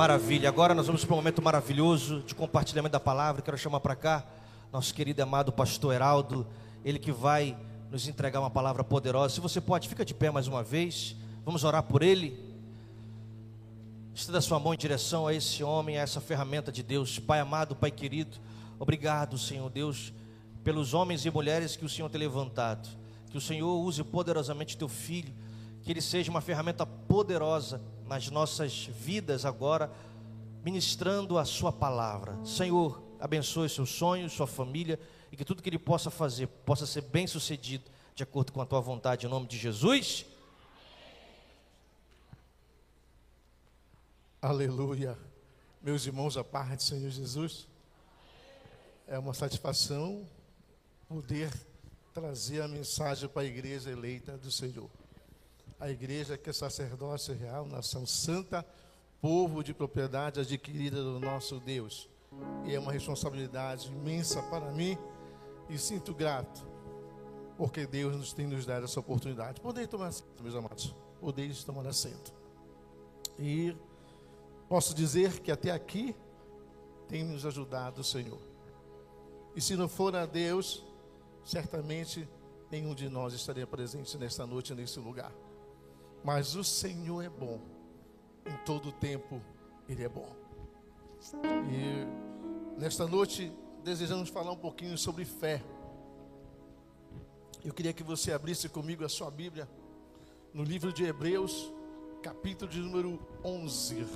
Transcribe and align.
Maravilha. 0.00 0.48
Agora 0.48 0.74
nós 0.74 0.86
vamos 0.86 1.04
para 1.04 1.12
um 1.12 1.16
momento 1.18 1.42
maravilhoso 1.42 2.22
de 2.22 2.34
compartilhamento 2.34 2.94
da 2.94 2.98
palavra. 2.98 3.42
Quero 3.42 3.58
chamar 3.58 3.80
para 3.80 3.94
cá 3.94 4.24
nosso 4.72 4.94
querido 4.94 5.20
e 5.20 5.22
amado 5.22 5.52
pastor 5.52 5.92
Heraldo, 5.92 6.46
ele 6.82 6.98
que 6.98 7.12
vai 7.12 7.54
nos 7.90 8.08
entregar 8.08 8.40
uma 8.40 8.48
palavra 8.48 8.82
poderosa. 8.82 9.34
Se 9.34 9.42
você 9.42 9.60
pode, 9.60 9.90
fica 9.90 10.02
de 10.02 10.14
pé 10.14 10.30
mais 10.30 10.46
uma 10.46 10.62
vez. 10.62 11.14
Vamos 11.44 11.64
orar 11.64 11.82
por 11.82 12.02
ele. 12.02 12.34
Estenda 14.14 14.40
sua 14.40 14.58
mão 14.58 14.72
em 14.72 14.78
direção 14.78 15.26
a 15.26 15.34
esse 15.34 15.62
homem, 15.62 15.98
a 15.98 16.00
essa 16.00 16.18
ferramenta 16.18 16.72
de 16.72 16.82
Deus. 16.82 17.18
Pai 17.18 17.38
amado, 17.38 17.76
Pai 17.76 17.90
querido, 17.90 18.38
obrigado, 18.78 19.36
Senhor 19.36 19.68
Deus, 19.68 20.14
pelos 20.64 20.94
homens 20.94 21.26
e 21.26 21.30
mulheres 21.30 21.76
que 21.76 21.84
o 21.84 21.90
Senhor 21.90 22.08
tem 22.08 22.22
levantado. 22.22 22.88
Que 23.30 23.36
o 23.36 23.40
Senhor 23.40 23.78
use 23.78 24.02
poderosamente 24.02 24.78
teu 24.78 24.88
filho, 24.88 25.34
que 25.82 25.92
ele 25.92 26.00
seja 26.00 26.30
uma 26.30 26.40
ferramenta 26.40 26.86
poderosa 26.86 27.82
nas 28.10 28.28
nossas 28.28 28.86
vidas 28.86 29.44
agora, 29.44 29.88
ministrando 30.64 31.38
a 31.38 31.44
Sua 31.44 31.70
palavra. 31.70 32.44
Senhor, 32.44 33.00
abençoe 33.20 33.68
seus 33.68 33.90
sonhos, 33.90 34.32
sua 34.32 34.48
família 34.48 34.98
e 35.30 35.36
que 35.36 35.44
tudo 35.44 35.62
que 35.62 35.68
ele 35.68 35.78
possa 35.78 36.10
fazer 36.10 36.48
possa 36.48 36.86
ser 36.86 37.02
bem 37.02 37.28
sucedido 37.28 37.84
de 38.12 38.24
acordo 38.24 38.50
com 38.50 38.60
a 38.60 38.66
tua 38.66 38.80
vontade, 38.80 39.26
em 39.26 39.28
nome 39.28 39.46
de 39.46 39.56
Jesus. 39.56 40.26
Aleluia. 44.42 45.16
Meus 45.80 46.04
irmãos, 46.04 46.36
a 46.36 46.42
paz 46.42 46.76
do 46.78 46.82
Senhor 46.82 47.10
Jesus. 47.10 47.68
É 49.06 49.20
uma 49.20 49.34
satisfação 49.34 50.26
poder 51.08 51.52
trazer 52.12 52.60
a 52.60 52.66
mensagem 52.66 53.28
para 53.28 53.42
a 53.42 53.44
igreja 53.44 53.88
eleita 53.88 54.36
do 54.36 54.50
Senhor. 54.50 54.90
A 55.80 55.90
igreja 55.90 56.36
que 56.36 56.50
é 56.50 56.52
sacerdócio 56.52 57.34
real, 57.34 57.64
nação 57.64 58.06
santa, 58.06 58.64
povo 59.20 59.64
de 59.64 59.72
propriedade 59.72 60.38
adquirida 60.38 61.02
do 61.02 61.18
nosso 61.18 61.58
Deus. 61.58 62.06
E 62.66 62.74
é 62.74 62.78
uma 62.78 62.92
responsabilidade 62.92 63.88
imensa 63.88 64.42
para 64.42 64.70
mim 64.72 64.98
e 65.70 65.78
sinto 65.78 66.14
grato, 66.14 66.66
porque 67.56 67.86
Deus 67.86 68.14
nos 68.14 68.32
tem 68.32 68.46
nos 68.46 68.66
dado 68.66 68.84
essa 68.84 69.00
oportunidade. 69.00 69.60
Poder 69.60 69.86
tomar 69.86 70.08
assento, 70.08 70.42
meus 70.42 70.54
amados. 70.54 70.94
Poder 71.18 71.54
tomar 71.64 71.86
assento. 71.86 72.32
E 73.38 73.74
posso 74.68 74.94
dizer 74.94 75.40
que 75.40 75.50
até 75.50 75.70
aqui 75.70 76.14
tem 77.08 77.24
nos 77.24 77.46
ajudado 77.46 78.02
o 78.02 78.04
Senhor. 78.04 78.38
E 79.56 79.60
se 79.60 79.76
não 79.76 79.88
for 79.88 80.14
a 80.14 80.26
Deus, 80.26 80.84
certamente 81.44 82.28
nenhum 82.70 82.94
de 82.94 83.08
nós 83.08 83.32
estaria 83.32 83.66
presente 83.66 84.16
nesta 84.18 84.46
noite, 84.46 84.74
nesse 84.74 85.00
lugar. 85.00 85.32
Mas 86.22 86.54
o 86.54 86.62
Senhor 86.62 87.22
é 87.22 87.28
bom. 87.28 87.60
Em 88.46 88.56
todo 88.64 88.92
tempo, 88.92 89.40
Ele 89.88 90.02
é 90.02 90.08
bom. 90.08 90.34
E 91.70 92.80
nesta 92.80 93.06
noite 93.06 93.52
desejamos 93.84 94.28
falar 94.28 94.52
um 94.52 94.56
pouquinho 94.56 94.96
sobre 94.96 95.24
fé. 95.24 95.62
Eu 97.64 97.74
queria 97.74 97.92
que 97.92 98.02
você 98.02 98.32
abrisse 98.32 98.68
comigo 98.68 99.04
a 99.04 99.08
sua 99.08 99.30
Bíblia 99.30 99.68
no 100.52 100.64
livro 100.64 100.92
de 100.92 101.04
Hebreus, 101.04 101.72
capítulo 102.22 102.70
de 102.70 102.80
número 102.80 103.18
11, 103.44 104.06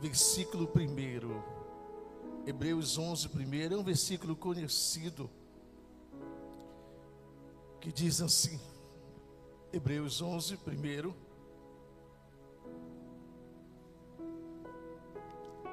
versículo 0.00 0.68
1. 0.68 1.54
Hebreus 2.46 2.98
11, 2.98 3.28
primeiro, 3.28 3.74
é 3.74 3.78
um 3.78 3.82
versículo 3.82 4.36
conhecido 4.36 5.30
que 7.80 7.92
diz 7.92 8.20
assim: 8.20 8.60
Hebreus 9.74 10.22
11, 10.22 10.56
primeiro. 10.58 11.12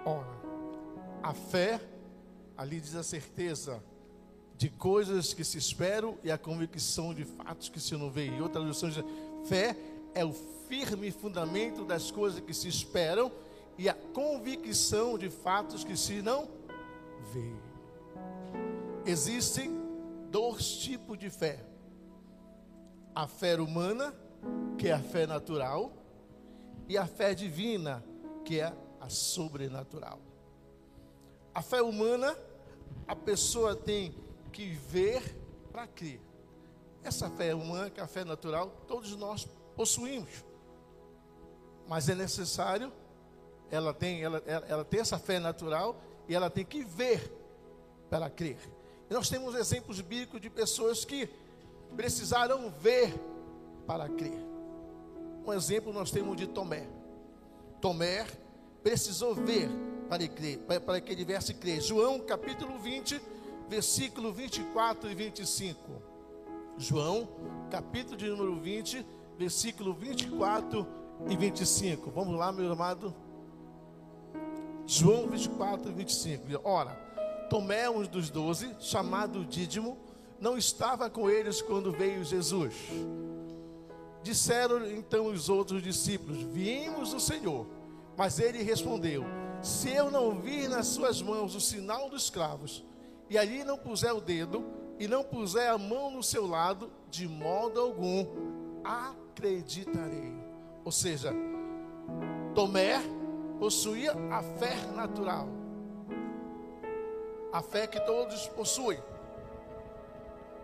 Ora, 0.04 0.42
a 1.22 1.36
fé, 1.36 1.80
ali 2.58 2.80
diz 2.80 2.96
a 2.96 3.04
certeza 3.04 3.84
de 4.58 4.70
coisas 4.70 5.36
que 5.36 5.44
se 5.44 5.60
esperam 5.60 6.18
e 6.24 6.32
a 6.32 6.38
convicção 6.38 7.14
de 7.14 7.24
fatos 7.26 7.70
que 7.70 7.80
se 7.80 7.96
não 7.96 8.10
vê. 8.10 8.26
E 8.28 8.42
outra 8.42 8.60
tradução 8.62 8.90
diz: 8.90 9.04
fé 9.48 9.78
é 10.16 10.26
o 10.26 10.34
firme 10.68 11.12
fundamento 11.12 11.86
das 11.86 12.10
coisas 12.10 12.40
que 12.40 12.56
se 12.56 12.68
esperam 12.68 13.32
e 13.78 13.88
a 13.88 13.94
convicção 13.94 15.16
de 15.16 15.30
fatos 15.30 15.84
que 15.84 15.96
se 15.96 16.24
não 16.24 16.50
vê. 17.32 17.54
Existem 19.06 19.80
dois 20.32 20.66
tipos 20.78 21.20
de 21.20 21.30
fé: 21.30 21.71
a 23.14 23.28
fé 23.28 23.60
humana, 23.60 24.14
que 24.78 24.88
é 24.88 24.94
a 24.94 25.00
fé 25.00 25.28
natural, 25.28 25.92
e 26.88 26.98
a 26.98 27.06
fé 27.06 27.34
divina, 27.34 28.04
que 28.44 28.60
é 28.60 28.74
a 29.00 29.10
sobrenatural. 29.10 30.20
A 31.54 31.62
fé 31.62 31.82
humana, 31.82 32.38
a 33.08 33.16
pessoa 33.16 33.76
tem 33.76 34.16
que 34.52 34.70
ver 34.70 35.38
para 35.72 35.88
crer. 35.88 36.22
Essa 37.04 37.30
fé 37.30 37.54
humana, 37.54 37.90
que 37.90 38.00
é 38.00 38.04
a 38.04 38.08
fé 38.08 38.24
natural, 38.24 38.70
todos 38.88 39.16
nós 39.16 39.48
possuímos. 39.76 40.46
Mas 41.88 42.08
é 42.10 42.16
necessário, 42.16 42.92
ela 43.70 43.94
tem, 43.94 44.24
ela, 44.24 44.42
ela, 44.46 44.66
ela 44.68 44.86
tem 44.86 45.00
essa 45.00 45.18
fé 45.18 45.40
natural 45.40 46.00
e 46.28 46.36
ela 46.36 46.50
tem 46.50 46.64
que 46.64 46.84
ver 46.84 47.34
para 48.10 48.30
crer. 48.30 48.60
E 49.10 49.14
nós 49.14 49.30
temos 49.30 49.56
exemplos 49.56 50.00
bíblicos 50.00 50.40
de 50.40 50.50
pessoas 50.50 51.04
que 51.04 51.30
precisaram 51.96 52.70
ver 52.70 53.14
para 53.86 54.08
crer. 54.10 54.40
Um 55.46 55.54
exemplo 55.54 55.92
nós 55.92 56.12
temos 56.12 56.38
de 56.38 56.48
Tomé. 56.48 56.88
Tomé 57.80 58.26
precisou 58.84 59.34
ver 59.34 59.70
para, 60.10 60.28
crer, 60.28 60.60
para 60.60 61.02
que 61.02 61.12
ele 61.12 61.26
viesse 61.26 61.54
crer. 61.54 61.82
João 61.82 62.20
capítulo 62.20 62.78
20, 62.78 63.22
versículo 63.68 64.32
24 64.32 65.10
e 65.10 65.16
25. 65.16 65.80
João 66.78 67.28
capítulo 67.70 68.18
de 68.18 68.30
número 68.30 68.56
20, 68.60 69.06
versículo 69.38 69.94
24 69.94 70.88
e 71.30 71.36
25. 71.36 72.12
Vamos 72.12 72.38
lá, 72.38 72.52
meu 72.52 72.72
amado. 72.72 73.14
João 74.86 75.28
24 75.28 75.90
e 75.90 75.94
25. 75.94 76.62
Ora, 76.64 76.92
Tomé, 77.50 77.90
um 77.90 78.04
dos 78.04 78.30
doze, 78.30 78.76
chamado 78.80 79.46
Dídimo, 79.46 79.98
não 80.42 80.58
estava 80.58 81.08
com 81.08 81.30
eles 81.30 81.62
quando 81.62 81.92
veio 81.92 82.24
Jesus. 82.24 82.74
Disseram 84.24 84.90
então 84.90 85.28
os 85.28 85.48
outros 85.48 85.84
discípulos: 85.84 86.42
Vimos 86.42 87.14
o 87.14 87.20
Senhor. 87.20 87.68
Mas 88.18 88.40
ele 88.40 88.64
respondeu: 88.64 89.24
Se 89.62 89.90
eu 89.90 90.10
não 90.10 90.40
vir 90.40 90.68
nas 90.68 90.88
suas 90.88 91.22
mãos 91.22 91.54
o 91.54 91.62
sinal 91.62 92.10
dos 92.10 92.30
cravos, 92.30 92.84
e 93.30 93.38
ali 93.38 93.64
não 93.64 93.78
puser 93.78 94.14
o 94.14 94.20
dedo, 94.20 94.66
e 95.00 95.08
não 95.08 95.24
puser 95.24 95.70
a 95.70 95.78
mão 95.78 96.12
no 96.12 96.24
seu 96.24 96.48
lado, 96.48 96.92
de 97.10 97.28
modo 97.28 97.80
algum 97.80 98.26
acreditarei. 98.84 100.34
Ou 100.84 100.92
seja, 100.92 101.32
Tomé 102.56 103.00
possuía 103.60 104.14
a 104.32 104.42
fé 104.42 104.76
natural, 104.96 105.48
a 107.54 107.62
fé 107.62 107.86
que 107.86 108.00
todos 108.02 108.48
possuem, 108.50 109.00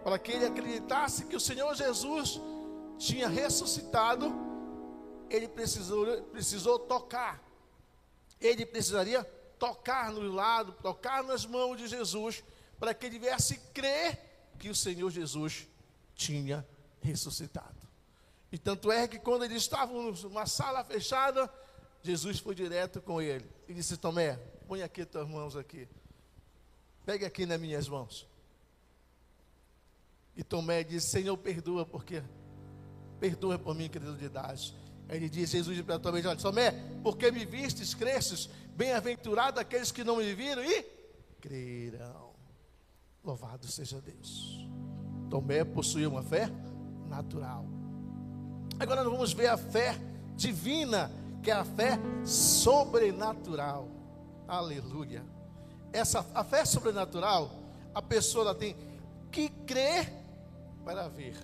para 0.07 0.17
que 0.17 0.31
ele 0.31 0.45
acreditasse 0.45 1.25
que 1.25 1.35
o 1.35 1.39
Senhor 1.39 1.75
Jesus 1.75 2.39
tinha 2.97 3.27
ressuscitado, 3.27 4.33
ele 5.29 5.49
precisou, 5.49 6.23
precisou 6.31 6.79
tocar 6.79 7.45
ele 8.39 8.65
precisaria 8.65 9.23
tocar 9.59 10.11
no 10.11 10.21
lado, 10.31 10.71
tocar 10.81 11.23
nas 11.23 11.45
mãos 11.45 11.77
de 11.77 11.87
Jesus, 11.87 12.43
para 12.79 12.93
que 12.93 13.05
ele 13.05 13.19
viesse 13.19 13.57
crer 13.73 14.19
que 14.59 14.69
o 14.69 14.75
Senhor 14.75 15.09
Jesus 15.09 15.67
tinha 16.15 16.65
ressuscitado. 17.01 17.75
E 18.51 18.57
tanto 18.57 18.91
é 18.91 19.07
que 19.07 19.19
quando 19.19 19.43
eles 19.43 19.63
estavam 19.63 20.11
numa 20.11 20.45
sala 20.45 20.83
fechada, 20.83 21.51
Jesus 22.01 22.39
foi 22.39 22.55
direto 22.55 23.01
com 23.01 23.21
ele 23.21 23.49
e 23.67 23.73
disse: 23.73 23.97
Tomé, 23.97 24.37
põe 24.67 24.83
aqui 24.83 25.05
tuas 25.05 25.27
mãos 25.27 25.55
aqui. 25.55 25.87
Pegue 27.05 27.25
aqui 27.25 27.45
nas 27.45 27.59
minhas 27.59 27.89
mãos. 27.89 28.27
E 30.37 30.43
Tomé 30.43 30.83
disse: 30.83 31.07
Senhor, 31.07 31.35
perdoa, 31.35 31.83
porque 31.83 32.21
perdoa 33.19 33.57
por 33.57 33.73
mim, 33.73 33.89
querido 33.89 34.15
de 34.15 34.25
idade. 34.25 34.73
Ele 35.09 35.27
diz, 35.29 35.49
Jesus 35.49 35.81
para 35.81 35.97
Tomé, 35.97 36.19
olha, 36.19 36.35
Tomé, 36.35 36.71
porque 37.01 37.31
me 37.31 37.43
vistes, 37.43 37.95
cresces, 37.95 38.47
bem-aventurado 38.75 39.59
aqueles 39.59 39.91
que 39.91 40.03
não 40.03 40.17
me 40.17 40.33
viram 40.35 40.63
e 40.63 40.83
crerão. 41.41 42.33
Louvado 43.23 43.65
seja 43.67 43.99
Deus. 43.99 44.67
Tomé 45.29 45.63
possuía 45.63 46.07
uma 46.07 46.21
fé 46.21 46.49
natural. 47.09 47.65
Agora 48.79 49.03
nós 49.03 49.11
vamos 49.11 49.33
ver 49.33 49.47
a 49.47 49.57
fé 49.57 49.97
divina, 50.35 51.11
que 51.41 51.49
é 51.49 51.53
a 51.53 51.65
fé 51.65 51.97
sobrenatural. 52.23 53.89
Aleluia. 54.47 55.25
Essa 55.91 56.25
a 56.35 56.43
fé 56.43 56.63
sobrenatural, 56.63 57.49
a 57.95 58.01
pessoa 58.01 58.53
tem 58.53 58.75
que 59.31 59.49
crer 59.65 60.26
para 60.87 61.09
ver. 61.09 61.35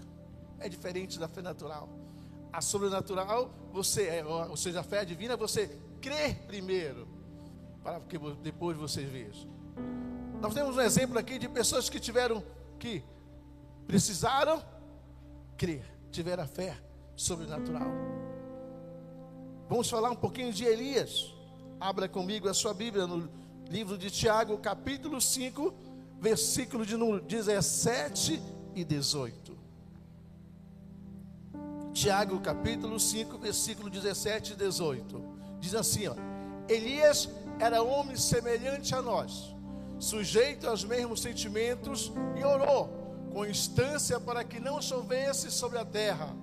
É 0.58 0.70
diferente 0.70 1.20
da 1.20 1.28
fé 1.28 1.42
natural 1.42 1.90
a 2.54 2.62
sobrenatural, 2.62 3.52
você, 3.74 4.04
é, 4.04 4.24
ou 4.24 4.56
seja, 4.56 4.82
a 4.82 4.84
fé 4.84 5.04
divina, 5.04 5.36
você 5.36 5.76
crer 6.00 6.36
primeiro, 6.46 7.08
para 7.84 8.00
que 8.02 8.18
depois 8.44 8.78
vocês 8.78 9.10
vejam. 9.10 9.50
Nós 10.40 10.54
temos 10.54 10.78
um 10.78 10.82
exemplo 10.82 11.18
aqui 11.18 11.40
de 11.40 11.50
pessoas 11.50 11.90
que 11.90 12.00
tiveram 12.00 12.44
que 12.80 13.04
precisaram 13.88 14.64
crer, 15.58 15.84
tiveram 16.12 16.44
a 16.44 16.48
fé 16.48 16.78
sobrenatural. 17.16 17.92
Vamos 19.68 19.90
falar 19.90 20.12
um 20.12 20.16
pouquinho 20.16 20.54
de 20.54 20.64
Elias. 20.64 21.34
Abra 21.80 22.08
comigo 22.08 22.48
a 22.48 22.54
sua 22.54 22.74
Bíblia 22.76 23.08
no 23.08 23.28
livro 23.68 23.98
de 23.98 24.12
Tiago, 24.12 24.60
capítulo 24.60 25.20
5, 25.20 25.74
versículo 26.20 26.86
de 26.86 26.96
número 26.96 27.20
17 27.22 28.53
e 28.76 28.84
18. 28.84 29.58
Tiago, 31.94 32.40
capítulo 32.40 33.00
5, 33.00 33.38
versículo 33.38 33.90
17 33.90 34.54
e 34.54 34.56
18. 34.56 35.22
Diz 35.60 35.76
assim, 35.76 36.08
ó: 36.08 36.16
Elias 36.68 37.30
era 37.60 37.84
homem 37.84 38.16
semelhante 38.16 38.96
a 38.96 39.02
nós, 39.02 39.56
sujeito 40.00 40.68
aos 40.68 40.84
mesmos 40.84 41.22
sentimentos, 41.22 42.12
e 42.36 42.44
orou 42.44 43.04
com 43.32 43.46
instância 43.46 44.20
para 44.20 44.44
que 44.44 44.60
não 44.60 44.82
chovesse 44.82 45.50
sobre 45.52 45.80
a 45.80 45.86
terra. 45.86 46.36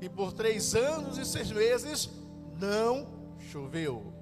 E 0.00 0.08
por 0.08 0.32
três 0.32 0.74
anos 0.74 1.18
e 1.18 1.24
seis 1.24 1.50
meses 1.50 2.10
não 2.58 3.06
choveu. 3.50 4.12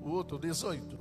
O 0.00 0.10
outro, 0.10 0.38
18. 0.38 0.98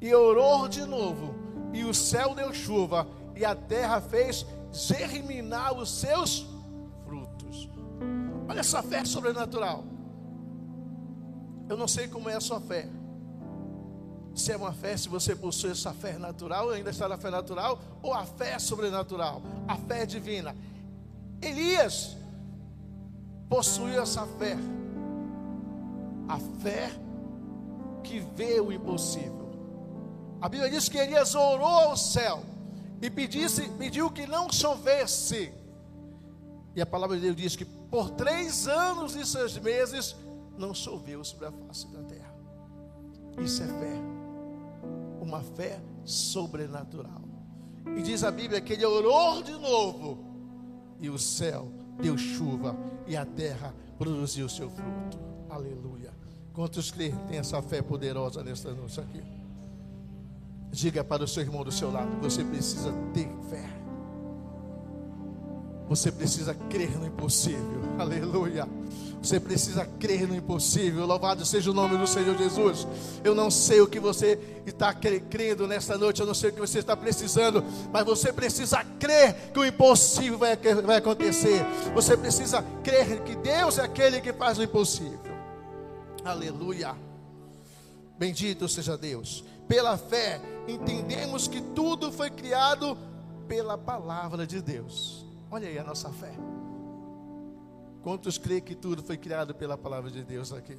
E 0.00 0.14
orou 0.14 0.66
de 0.66 0.84
novo, 0.84 1.34
e 1.72 1.84
o 1.84 1.94
céu 1.94 2.34
deu 2.34 2.52
chuva, 2.52 3.06
e 3.34 3.44
a 3.44 3.54
terra 3.54 4.00
fez 4.00 4.44
germinar 4.72 5.74
os 5.74 5.90
seus 5.90 6.46
frutos. 7.04 7.68
Olha 8.48 8.60
essa 8.60 8.82
fé 8.82 9.04
sobrenatural. 9.04 9.84
Eu 11.68 11.76
não 11.76 11.86
sei 11.86 12.08
como 12.08 12.28
é 12.28 12.34
a 12.34 12.40
sua 12.40 12.60
fé. 12.60 12.88
Se 14.34 14.52
é 14.52 14.56
uma 14.56 14.72
fé, 14.72 14.96
se 14.96 15.08
você 15.08 15.34
possui 15.34 15.70
essa 15.70 15.92
fé 15.92 16.18
natural, 16.18 16.70
ainda 16.70 16.90
está 16.90 17.08
na 17.08 17.16
fé 17.16 17.30
natural, 17.30 17.80
ou 18.02 18.12
a 18.12 18.24
fé 18.24 18.58
sobrenatural, 18.58 19.42
a 19.66 19.76
fé 19.76 20.06
divina. 20.06 20.54
Elias 21.42 22.16
possuiu 23.48 24.00
essa 24.00 24.26
fé, 24.38 24.56
a 26.28 26.38
fé 26.62 26.90
que 28.02 28.20
vê 28.20 28.60
o 28.60 28.72
impossível. 28.72 29.39
A 30.40 30.48
Bíblia 30.48 30.70
diz 30.70 30.88
que 30.88 30.96
Elias 30.96 31.34
orou 31.34 31.66
ao 31.66 31.96
céu 31.96 32.42
e 33.02 33.10
pedisse, 33.10 33.68
pediu 33.70 34.10
que 34.10 34.26
não 34.26 34.50
chovesse. 34.50 35.52
E 36.74 36.80
a 36.80 36.86
palavra 36.86 37.16
de 37.16 37.22
Deus 37.22 37.36
diz 37.36 37.56
que 37.56 37.64
por 37.64 38.10
três 38.10 38.66
anos 38.66 39.14
e 39.14 39.26
seis 39.26 39.58
meses 39.58 40.16
não 40.56 40.72
choveu 40.72 41.22
sobre 41.24 41.46
a 41.46 41.52
face 41.52 41.86
da 41.88 42.02
terra. 42.02 42.34
Isso 43.38 43.62
é 43.62 43.66
fé, 43.66 44.00
uma 45.20 45.42
fé 45.42 45.80
sobrenatural. 46.04 47.22
E 47.96 48.02
diz 48.02 48.22
a 48.22 48.30
Bíblia 48.30 48.60
que 48.60 48.74
ele 48.74 48.84
orou 48.84 49.42
de 49.42 49.52
novo, 49.52 50.24
e 51.00 51.08
o 51.10 51.18
céu 51.18 51.70
deu 52.00 52.16
chuva, 52.16 52.76
e 53.06 53.16
a 53.16 53.24
terra 53.24 53.74
produziu 53.98 54.48
seu 54.48 54.70
fruto. 54.70 55.18
Aleluia. 55.48 56.12
Quantos 56.52 56.90
creem 56.90 57.16
têm 57.26 57.38
essa 57.38 57.60
fé 57.62 57.82
poderosa 57.82 58.42
nesta 58.42 58.72
noite 58.72 59.00
aqui? 59.00 59.39
Diga 60.70 61.02
para 61.02 61.24
o 61.24 61.28
seu 61.28 61.42
irmão 61.42 61.64
do 61.64 61.72
seu 61.72 61.90
lado: 61.90 62.10
você 62.20 62.44
precisa 62.44 62.92
ter 63.12 63.28
fé. 63.48 63.68
Você 65.88 66.12
precisa 66.12 66.54
crer 66.54 66.96
no 66.96 67.04
impossível. 67.04 67.82
Aleluia. 67.98 68.64
Você 69.20 69.40
precisa 69.40 69.84
crer 69.98 70.26
no 70.28 70.36
impossível. 70.36 71.04
Louvado 71.04 71.44
seja 71.44 71.72
o 71.72 71.74
nome 71.74 71.98
do 71.98 72.06
Senhor 72.06 72.38
Jesus. 72.38 72.86
Eu 73.24 73.34
não 73.34 73.50
sei 73.50 73.80
o 73.80 73.88
que 73.88 73.98
você 73.98 74.38
está 74.64 74.94
crendo 74.94 75.66
nesta 75.66 75.98
noite. 75.98 76.20
Eu 76.20 76.26
não 76.28 76.32
sei 76.32 76.50
o 76.50 76.52
que 76.52 76.60
você 76.60 76.78
está 76.78 76.96
precisando. 76.96 77.64
Mas 77.92 78.04
você 78.04 78.32
precisa 78.32 78.84
crer 79.00 79.50
que 79.52 79.58
o 79.58 79.66
impossível 79.66 80.38
vai, 80.38 80.56
vai 80.56 80.98
acontecer. 80.98 81.64
Você 81.92 82.16
precisa 82.16 82.64
crer 82.84 83.24
que 83.24 83.34
Deus 83.34 83.76
é 83.76 83.82
aquele 83.82 84.20
que 84.20 84.32
faz 84.32 84.58
o 84.58 84.62
impossível. 84.62 85.18
Aleluia. 86.24 86.94
Bendito 88.16 88.68
seja 88.68 88.96
Deus. 88.96 89.44
Pela 89.70 89.96
fé, 89.96 90.40
entendemos 90.66 91.46
que 91.46 91.60
tudo 91.60 92.10
foi 92.10 92.28
criado 92.28 92.98
pela 93.46 93.78
palavra 93.78 94.44
de 94.44 94.60
Deus. 94.60 95.24
Olha 95.48 95.68
aí 95.68 95.78
a 95.78 95.84
nossa 95.84 96.10
fé. 96.10 96.32
Quantos 98.02 98.36
creem 98.36 98.62
que 98.62 98.74
tudo 98.74 99.00
foi 99.00 99.16
criado 99.16 99.54
pela 99.54 99.78
palavra 99.78 100.10
de 100.10 100.24
Deus 100.24 100.52
aqui? 100.52 100.76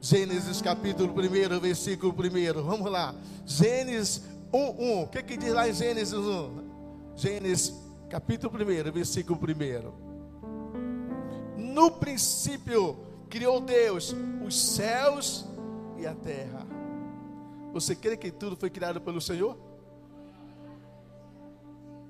Gênesis 0.00 0.60
capítulo 0.60 1.12
1, 1.12 1.60
versículo 1.60 2.12
1. 2.12 2.64
Vamos 2.64 2.90
lá. 2.90 3.14
Gênesis 3.44 4.24
1, 4.52 4.58
1. 4.58 5.02
O 5.02 5.06
que, 5.06 5.22
que 5.22 5.36
diz 5.36 5.54
lá 5.54 5.68
em 5.68 5.72
Gênesis 5.72 6.12
1? 6.12 7.14
Gênesis 7.14 7.74
capítulo 8.10 8.52
1, 8.60 8.90
versículo 8.90 9.38
1. 11.58 11.62
No 11.72 11.92
princípio 11.92 12.98
criou 13.30 13.60
Deus 13.60 14.12
os 14.44 14.60
céus 14.60 15.46
e 15.96 16.04
a 16.04 16.14
terra. 16.16 16.75
Você 17.80 17.94
crê 17.94 18.16
que 18.16 18.30
tudo 18.30 18.56
foi 18.56 18.70
criado 18.70 19.02
pelo 19.02 19.20
Senhor? 19.20 19.54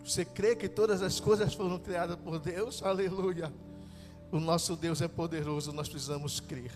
Você 0.05 0.25
crê 0.25 0.55
que 0.55 0.69
todas 0.69 1.03
as 1.03 1.19
coisas 1.19 1.55
foram 1.55 1.77
criadas 1.77 2.15
por 2.15 2.39
Deus? 2.39 2.85
Aleluia. 2.85 3.53
O 4.31 4.39
nosso 4.39 4.77
Deus 4.77 5.03
é 5.03 5.09
poderoso, 5.09 5.73
nós 5.73 5.89
precisamos 5.89 6.39
crer. 6.39 6.71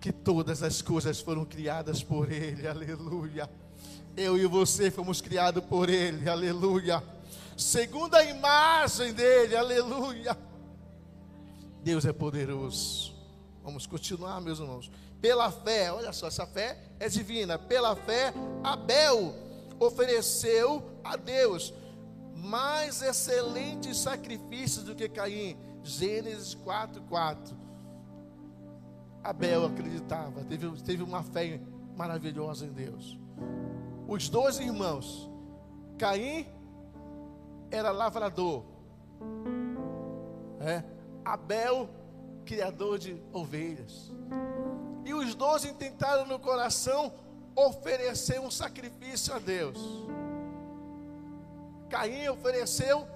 Que 0.00 0.10
todas 0.10 0.62
as 0.62 0.80
coisas 0.80 1.20
foram 1.20 1.44
criadas 1.44 2.02
por 2.02 2.32
Ele, 2.32 2.66
aleluia. 2.66 3.50
Eu 4.16 4.38
e 4.38 4.46
você 4.46 4.90
fomos 4.90 5.20
criados 5.20 5.62
por 5.62 5.90
Ele, 5.90 6.30
aleluia. 6.30 7.02
Segundo 7.58 8.14
a 8.14 8.24
imagem 8.24 9.12
dEle, 9.12 9.54
aleluia. 9.54 10.34
Deus 11.84 12.06
é 12.06 12.12
poderoso. 12.14 13.12
Vamos 13.62 13.86
continuar, 13.86 14.40
meus 14.40 14.60
irmãos. 14.60 14.90
Pela 15.20 15.50
fé, 15.50 15.92
olha 15.92 16.12
só, 16.12 16.28
essa 16.28 16.46
fé 16.46 16.78
é 16.98 17.08
divina. 17.08 17.58
Pela 17.58 17.94
fé, 17.94 18.32
Abel 18.62 19.34
ofereceu 19.78 20.82
a 21.04 21.16
Deus 21.16 21.74
mais 22.34 23.02
excelente 23.02 23.94
sacrifício 23.94 24.82
do 24.82 24.94
que 24.94 25.08
Caim. 25.08 25.56
Gênesis 25.82 26.54
4, 26.54 27.02
4. 27.02 27.56
Abel 29.22 29.66
acreditava, 29.66 30.42
teve, 30.44 30.70
teve 30.82 31.02
uma 31.02 31.22
fé 31.22 31.60
maravilhosa 31.96 32.64
em 32.64 32.72
Deus. 32.72 33.18
Os 34.08 34.28
dois 34.28 34.58
irmãos, 34.58 35.30
Caim 35.98 36.46
era 37.70 37.90
lavrador, 37.90 38.64
é, 40.60 40.82
Abel, 41.24 41.88
criador 42.44 42.98
de 42.98 43.22
ovelhas. 43.32 44.10
E 45.04 45.14
os 45.14 45.34
dois 45.34 45.62
tentaram 45.72 46.26
no 46.26 46.38
coração 46.38 47.12
oferecer 47.54 48.40
um 48.40 48.50
sacrifício 48.50 49.34
a 49.34 49.38
Deus. 49.38 49.78
Caim 51.88 52.28
ofereceu 52.28 53.06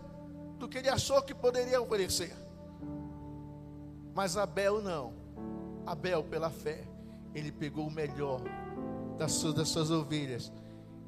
do 0.58 0.68
que 0.68 0.78
ele 0.78 0.88
achou 0.88 1.22
que 1.22 1.34
poderia 1.34 1.80
oferecer. 1.80 2.34
Mas 4.14 4.36
Abel 4.36 4.80
não. 4.80 5.12
Abel, 5.86 6.24
pela 6.24 6.50
fé, 6.50 6.84
ele 7.34 7.52
pegou 7.52 7.86
o 7.86 7.90
melhor 7.90 8.40
das 9.18 9.32
suas, 9.32 9.54
das 9.54 9.68
suas 9.68 9.90
ovelhas 9.90 10.52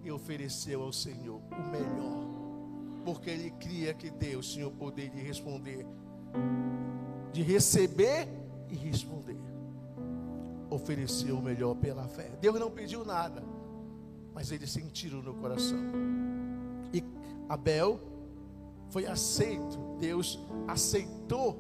e 0.03 0.11
ofereceu 0.11 0.83
ao 0.83 0.93
Senhor 0.93 1.41
o 1.51 1.71
melhor. 1.71 2.27
Porque 3.05 3.31
ele 3.31 3.51
cria 3.53 3.95
que 3.95 4.11
Deus 4.11 4.49
tinha 4.53 4.67
o 4.67 4.71
poder 4.71 5.11
de 5.11 5.21
responder, 5.21 5.87
de 7.33 7.43
receber 7.43 8.29
e 8.69 8.75
responder. 8.75 9.37
Ofereceu 10.69 11.39
o 11.39 11.43
melhor 11.43 11.75
pela 11.77 12.09
fé. 12.09 12.31
Deus 12.41 12.59
não 12.59 12.71
pediu 12.71 13.05
nada, 13.05 13.43
mas 14.35 14.51
ele 14.51 14.67
sentiu 14.67 15.23
no 15.23 15.35
coração. 15.35 15.79
E 16.93 17.03
Abel 17.49 18.01
foi 18.91 19.07
aceito, 19.07 19.79
Deus 19.99 20.39
aceitou 20.67 21.59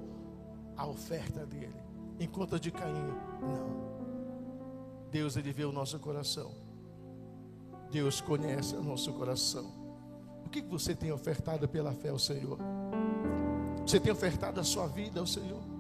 a 0.76 0.86
oferta 0.86 1.46
dele, 1.46 1.76
enquanto 2.18 2.58
de 2.58 2.70
Caim, 2.70 2.92
não. 3.40 3.86
Deus, 5.10 5.36
ele 5.36 5.52
vê 5.52 5.64
o 5.64 5.72
nosso 5.72 5.98
coração, 5.98 6.52
Deus 7.90 8.20
conhece 8.20 8.75
o 8.75 8.82
nosso 8.82 9.12
coração. 9.12 9.72
O 10.44 10.48
que 10.48 10.60
você 10.62 10.94
tem 10.94 11.10
ofertado 11.12 11.68
pela 11.68 11.92
fé 11.92 12.10
ao 12.10 12.18
Senhor? 12.18 12.58
Você 13.86 13.98
tem 14.00 14.12
ofertado 14.12 14.60
a 14.60 14.64
sua 14.64 14.86
vida 14.86 15.20
ao 15.20 15.26
Senhor? 15.26 15.75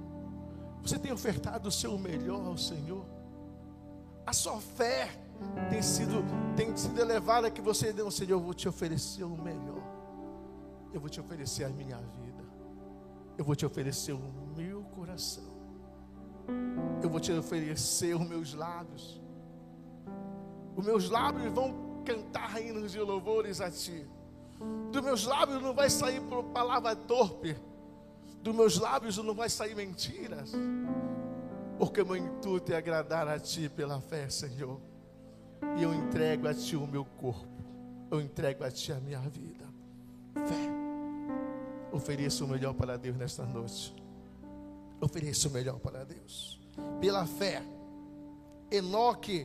Você 0.86 0.98
tem 0.98 1.12
ofertado 1.12 1.68
o 1.68 1.72
seu 1.72 1.98
melhor 1.98 2.46
ao 2.46 2.56
Senhor? 2.56 3.04
A 4.24 4.32
sua 4.32 4.60
fé 4.60 5.10
tem 5.68 5.82
sido, 5.82 6.24
tem 6.56 6.76
sido 6.76 7.00
elevada 7.00 7.50
que 7.50 7.60
você, 7.60 7.92
não, 7.92 8.10
Senhor, 8.10 8.30
eu 8.32 8.40
vou 8.40 8.54
te 8.54 8.68
oferecer 8.68 9.24
o 9.24 9.36
melhor 9.36 9.96
eu 10.96 11.00
vou 11.00 11.10
te 11.10 11.20
oferecer 11.20 11.64
a 11.64 11.68
minha 11.68 11.98
vida, 11.98 12.42
eu 13.36 13.44
vou 13.44 13.54
te 13.54 13.66
oferecer 13.66 14.12
o 14.12 14.20
meu 14.56 14.82
coração. 14.94 15.44
eu 17.02 17.10
vou 17.10 17.20
te 17.20 17.32
oferecer 17.32 18.14
os 18.14 18.26
meus 18.26 18.54
lábios. 18.54 19.20
Os 20.74 20.84
meus 20.84 21.10
lábios 21.10 21.52
vão 21.52 22.02
cantar 22.04 22.62
hinos 22.62 22.92
de 22.92 23.00
louvores 23.00 23.60
a 23.60 23.70
ti. 23.70 24.06
Dos 24.90 25.02
meus 25.02 25.24
lábios 25.24 25.62
não 25.62 25.74
vai 25.74 25.90
sair 25.90 26.22
palavra 26.54 26.96
torpe. 26.96 27.56
Dos 28.46 28.54
meus 28.54 28.78
lábios 28.78 29.16
não 29.16 29.34
vai 29.34 29.50
sair 29.50 29.74
mentiras. 29.74 30.52
Porque 31.80 32.04
meu 32.04 32.16
intuito 32.16 32.72
é 32.72 32.76
agradar 32.76 33.26
a 33.26 33.40
ti 33.40 33.68
pela 33.68 34.00
fé, 34.00 34.30
Senhor. 34.30 34.80
E 35.76 35.82
eu 35.82 35.92
entrego 35.92 36.46
a 36.46 36.54
ti 36.54 36.76
o 36.76 36.86
meu 36.86 37.04
corpo. 37.04 37.60
Eu 38.08 38.20
entrego 38.20 38.62
a 38.62 38.70
ti 38.70 38.92
a 38.92 39.00
minha 39.00 39.18
vida. 39.18 39.64
Fé. 40.32 40.70
Ofereça 41.90 42.44
o 42.44 42.46
melhor 42.46 42.72
para 42.72 42.96
Deus 42.96 43.16
nesta 43.16 43.44
noite. 43.44 43.92
Ofereça 45.00 45.48
o 45.48 45.50
melhor 45.50 45.80
para 45.80 46.04
Deus. 46.04 46.60
Pela 47.00 47.26
fé, 47.26 47.64
Enoque 48.70 49.44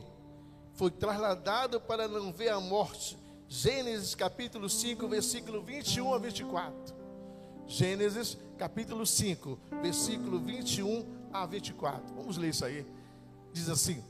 foi 0.74 0.92
trasladado 0.92 1.80
para 1.80 2.06
não 2.06 2.32
ver 2.32 2.50
a 2.50 2.60
morte. 2.60 3.18
Gênesis 3.48 4.14
capítulo 4.14 4.70
5, 4.70 5.08
versículo 5.08 5.60
21 5.60 6.14
a 6.14 6.18
24. 6.18 7.01
Gênesis 7.66 8.36
capítulo 8.58 9.06
5, 9.06 9.58
versículo 9.82 10.38
21 10.38 11.04
a 11.32 11.46
24. 11.46 12.14
Vamos 12.14 12.36
ler 12.36 12.50
isso 12.50 12.64
aí. 12.64 12.86
Diz 13.52 13.68
assim: 13.68 14.02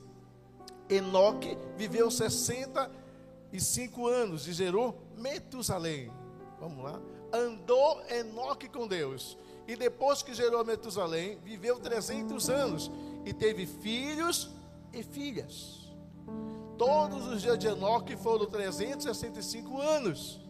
Enoque 0.89 1.57
viveu 1.77 2.11
65 2.11 4.07
anos 4.07 4.47
e 4.47 4.53
gerou 4.53 5.03
Metusalém. 5.17 6.11
Vamos 6.61 6.85
lá. 6.85 7.01
Andou 7.33 8.03
Enoque 8.11 8.69
com 8.69 8.87
Deus. 8.87 9.39
E 9.67 9.77
depois 9.77 10.23
que 10.23 10.35
gerou 10.35 10.65
Metusalém, 10.65 11.39
viveu 11.43 11.79
300 11.79 12.51
anos 12.51 12.91
e 13.25 13.33
teve 13.33 13.65
filhos 13.65 14.51
e 14.93 15.03
filhas. 15.03 15.91
Todos 16.77 17.27
os 17.29 17.41
dias 17.43 17.59
de 17.59 17.69
Enoque 17.69 18.17
foram 18.17 18.47
365 18.47 19.81
anos. 19.81 20.41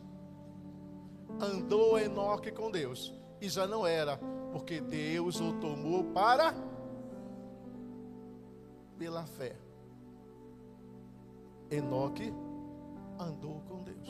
Andou 1.40 1.98
Enoque 1.98 2.50
com 2.50 2.70
Deus. 2.70 3.12
E 3.40 3.48
já 3.48 3.66
não 3.66 3.86
era, 3.86 4.18
porque 4.52 4.80
Deus 4.80 5.40
o 5.40 5.52
tomou 5.54 6.04
para 6.12 6.54
pela 8.98 9.26
fé. 9.26 9.56
Enoque 11.68 12.32
andou 13.18 13.60
com 13.68 13.82
Deus. 13.82 14.08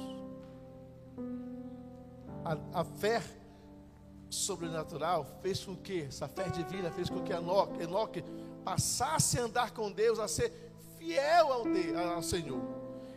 A, 2.44 2.80
a, 2.80 2.84
fé 2.84 3.22
sobrenatural 4.28 5.24
fez 5.40 5.64
com 5.64 5.76
que, 5.76 6.02
essa 6.02 6.26
fé 6.28 6.48
divina 6.50 6.90
fez 6.90 7.08
com 7.08 7.22
que 7.22 7.32
Enoque, 7.32 7.82
Enoque 7.82 8.24
passasse 8.64 9.38
a 9.38 9.44
andar 9.44 9.70
com 9.70 9.90
Deus, 9.90 10.18
a 10.18 10.28
ser 10.28 10.52
fiel 10.98 11.52
ao, 11.52 11.62
de, 11.64 11.94
ao 11.94 12.22
Senhor. 12.22 12.60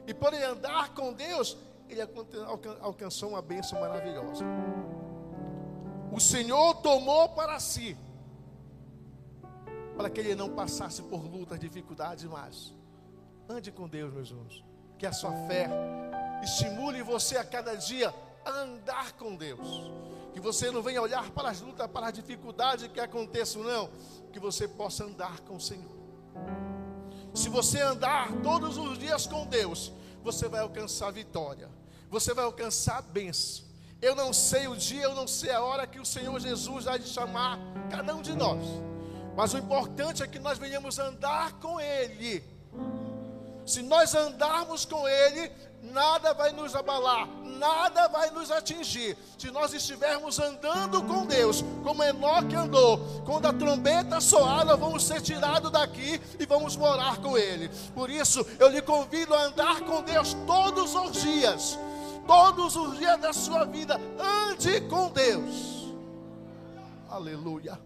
E 0.07 0.13
por 0.13 0.33
ele 0.33 0.43
andar 0.43 0.93
com 0.93 1.11
Deus, 1.11 1.57
ele 1.89 2.01
alcançou 2.81 3.29
uma 3.29 3.41
bênção 3.41 3.79
maravilhosa. 3.79 4.43
O 6.11 6.19
Senhor 6.19 6.75
tomou 6.75 7.29
para 7.29 7.59
si, 7.59 7.97
para 9.97 10.09
que 10.09 10.19
ele 10.19 10.35
não 10.35 10.49
passasse 10.49 11.01
por 11.03 11.23
lutas, 11.25 11.59
dificuldades 11.59 12.25
mais. 12.25 12.73
Ande 13.47 13.71
com 13.71 13.87
Deus, 13.87 14.13
meus 14.13 14.29
irmãos. 14.29 14.63
Que 14.97 15.05
a 15.05 15.11
sua 15.11 15.31
fé 15.47 15.69
estimule 16.41 17.01
você 17.03 17.37
a 17.37 17.43
cada 17.43 17.75
dia 17.75 18.13
a 18.45 18.49
andar 18.49 19.13
com 19.13 19.35
Deus. 19.35 19.91
Que 20.33 20.39
você 20.39 20.71
não 20.71 20.81
venha 20.81 21.01
olhar 21.01 21.29
para 21.31 21.49
as 21.49 21.61
lutas, 21.61 21.87
para 21.87 22.07
as 22.07 22.13
dificuldades 22.13 22.87
que 22.87 22.99
aconteçam, 22.99 23.63
não. 23.63 23.89
Que 24.31 24.39
você 24.39 24.67
possa 24.67 25.05
andar 25.05 25.41
com 25.41 25.55
o 25.55 25.61
Senhor. 25.61 25.95
Se 27.33 27.49
você 27.49 27.81
andar 27.81 28.31
todos 28.41 28.77
os 28.77 28.97
dias 28.97 29.27
com 29.27 29.45
Deus, 29.45 29.91
você 30.25 30.49
vai 30.49 30.61
alcançar 30.61 31.11
vitória, 31.11 31.69
você 32.09 32.33
vai 32.33 32.43
alcançar 32.43 32.99
bênção. 33.03 33.63
Eu 34.01 34.15
não 34.15 34.33
sei 34.33 34.67
o 34.67 34.75
dia, 34.75 35.03
eu 35.03 35.13
não 35.13 35.27
sei 35.27 35.51
a 35.51 35.61
hora 35.61 35.85
que 35.85 35.99
o 35.99 36.05
Senhor 36.05 36.37
Jesus 36.39 36.85
vai 36.85 36.99
chamar 37.01 37.59
cada 37.91 38.15
um 38.15 38.23
de 38.23 38.35
nós, 38.35 38.65
mas 39.37 39.53
o 39.53 39.57
importante 39.59 40.23
é 40.23 40.27
que 40.27 40.39
nós 40.39 40.57
venhamos 40.57 40.97
andar 40.97 41.53
com 41.59 41.79
Ele. 41.79 42.43
Se 43.65 43.81
nós 43.81 44.13
andarmos 44.13 44.85
com 44.85 45.07
Ele, 45.07 45.51
nada 45.81 46.33
vai 46.33 46.51
nos 46.51 46.75
abalar, 46.75 47.27
nada 47.43 48.07
vai 48.07 48.29
nos 48.31 48.51
atingir. 48.51 49.17
Se 49.37 49.49
nós 49.51 49.73
estivermos 49.73 50.39
andando 50.39 51.03
com 51.03 51.25
Deus, 51.25 51.63
como 51.83 52.03
Enoque 52.03 52.55
andou, 52.55 52.99
quando 53.25 53.47
a 53.47 53.53
trombeta 53.53 54.21
soar, 54.21 54.65
nós 54.65 54.79
vamos 54.79 55.03
ser 55.03 55.21
tirados 55.21 55.71
daqui 55.71 56.21
e 56.39 56.45
vamos 56.45 56.75
morar 56.75 57.17
com 57.17 57.37
Ele. 57.37 57.69
Por 57.93 58.09
isso, 58.09 58.45
eu 58.59 58.69
lhe 58.69 58.81
convido 58.81 59.33
a 59.33 59.45
andar 59.45 59.81
com 59.81 60.01
Deus 60.01 60.35
todos 60.45 60.93
os 60.95 61.21
dias, 61.21 61.77
todos 62.27 62.75
os 62.75 62.97
dias 62.97 63.19
da 63.19 63.33
sua 63.33 63.65
vida, 63.65 63.99
ande 64.19 64.81
com 64.81 65.09
Deus. 65.09 65.93
Aleluia. 67.09 67.79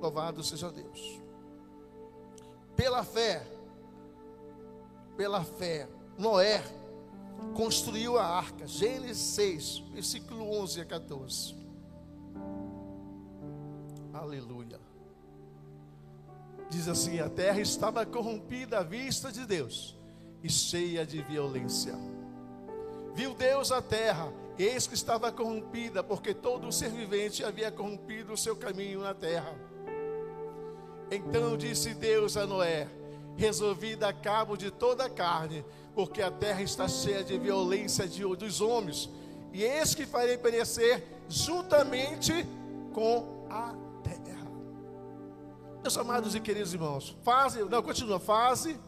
Louvado 0.00 0.42
seja 0.42 0.70
Deus. 0.70 1.20
Pela 2.76 3.04
fé, 3.04 3.46
pela 5.16 5.44
fé, 5.44 5.88
Noé 6.18 6.62
construiu 7.54 8.18
a 8.18 8.24
arca. 8.24 8.66
Gênesis 8.66 9.18
6, 9.34 9.78
versículo 9.92 10.50
11 10.60 10.80
a 10.80 10.84
14. 10.84 11.56
Aleluia. 14.12 14.80
Diz 16.70 16.88
assim: 16.88 17.20
A 17.20 17.28
terra 17.28 17.60
estava 17.60 18.04
corrompida 18.06 18.78
à 18.78 18.82
vista 18.82 19.30
de 19.30 19.44
Deus 19.44 19.98
e 20.42 20.48
cheia 20.48 21.04
de 21.06 21.22
violência. 21.22 21.94
Viu 23.14 23.34
Deus 23.34 23.70
a 23.70 23.80
terra, 23.80 24.32
eis 24.58 24.86
que 24.86 24.94
estava 24.94 25.30
corrompida, 25.30 26.02
porque 26.02 26.34
todo 26.34 26.72
ser 26.72 26.90
vivente 26.90 27.44
havia 27.44 27.70
corrompido 27.70 28.32
o 28.32 28.36
seu 28.36 28.56
caminho 28.56 29.00
na 29.02 29.14
terra. 29.14 29.54
Então 31.10 31.56
disse 31.56 31.94
Deus 31.94 32.36
a 32.36 32.46
Noé: 32.46 32.88
Resolvi 33.36 33.96
dar 33.96 34.12
cabo 34.12 34.56
de 34.56 34.70
toda 34.70 35.06
a 35.06 35.10
carne, 35.10 35.64
porque 35.94 36.22
a 36.22 36.30
terra 36.30 36.62
está 36.62 36.86
cheia 36.88 37.22
de 37.22 37.38
violência 37.38 38.06
de, 38.06 38.22
dos 38.22 38.60
homens, 38.60 39.10
e 39.52 39.62
eis 39.62 39.94
que 39.94 40.06
farei 40.06 40.36
perecer 40.36 41.04
juntamente 41.28 42.46
com 42.92 43.46
a 43.50 43.74
terra. 44.02 44.50
Meus 45.82 45.96
amados 45.98 46.34
e 46.34 46.40
queridos 46.40 46.72
irmãos, 46.72 47.16
faze, 47.22 47.62
não, 47.64 47.82
continua, 47.82 48.18
faze, 48.18 48.80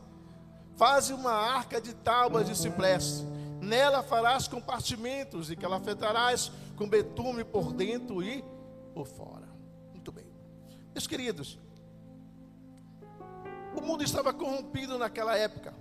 uma 1.13 1.33
arca 1.33 1.81
de 1.81 1.95
tábuas 1.95 2.47
de 2.47 2.57
cipreste, 2.57 3.25
nela 3.61 4.03
farás 4.03 4.49
compartimentos, 4.49 5.51
e 5.51 5.57
que 5.57 5.65
ela 5.65 5.77
afetarás 5.77 6.51
com 6.77 6.89
betume 6.89 7.45
por 7.45 7.73
dentro 7.73 8.23
e 8.23 8.45
por 8.95 9.07
fora. 9.07 9.49
Muito 9.91 10.11
bem. 10.11 10.27
Meus 10.95 11.07
queridos, 11.07 11.59
o 13.77 13.83
mundo 13.83 14.03
estava 14.03 14.33
corrompido 14.33 14.99
naquela 14.99 15.37
época. 15.37 15.75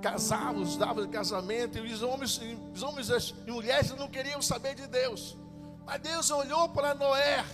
Casavam, 0.00 0.62
davam 0.76 1.04
de 1.04 1.12
casamento, 1.12 1.78
e 1.78 1.92
os 1.92 2.02
homens, 2.02 2.40
os 2.74 2.82
homens 2.82 3.08
e 3.46 3.50
mulheres 3.50 3.90
não 3.96 4.08
queriam 4.08 4.40
saber 4.40 4.74
de 4.74 4.86
Deus. 4.86 5.36
Mas 5.84 6.00
Deus 6.00 6.30
olhou 6.30 6.68
para 6.68 6.94
Noé, 6.94 7.44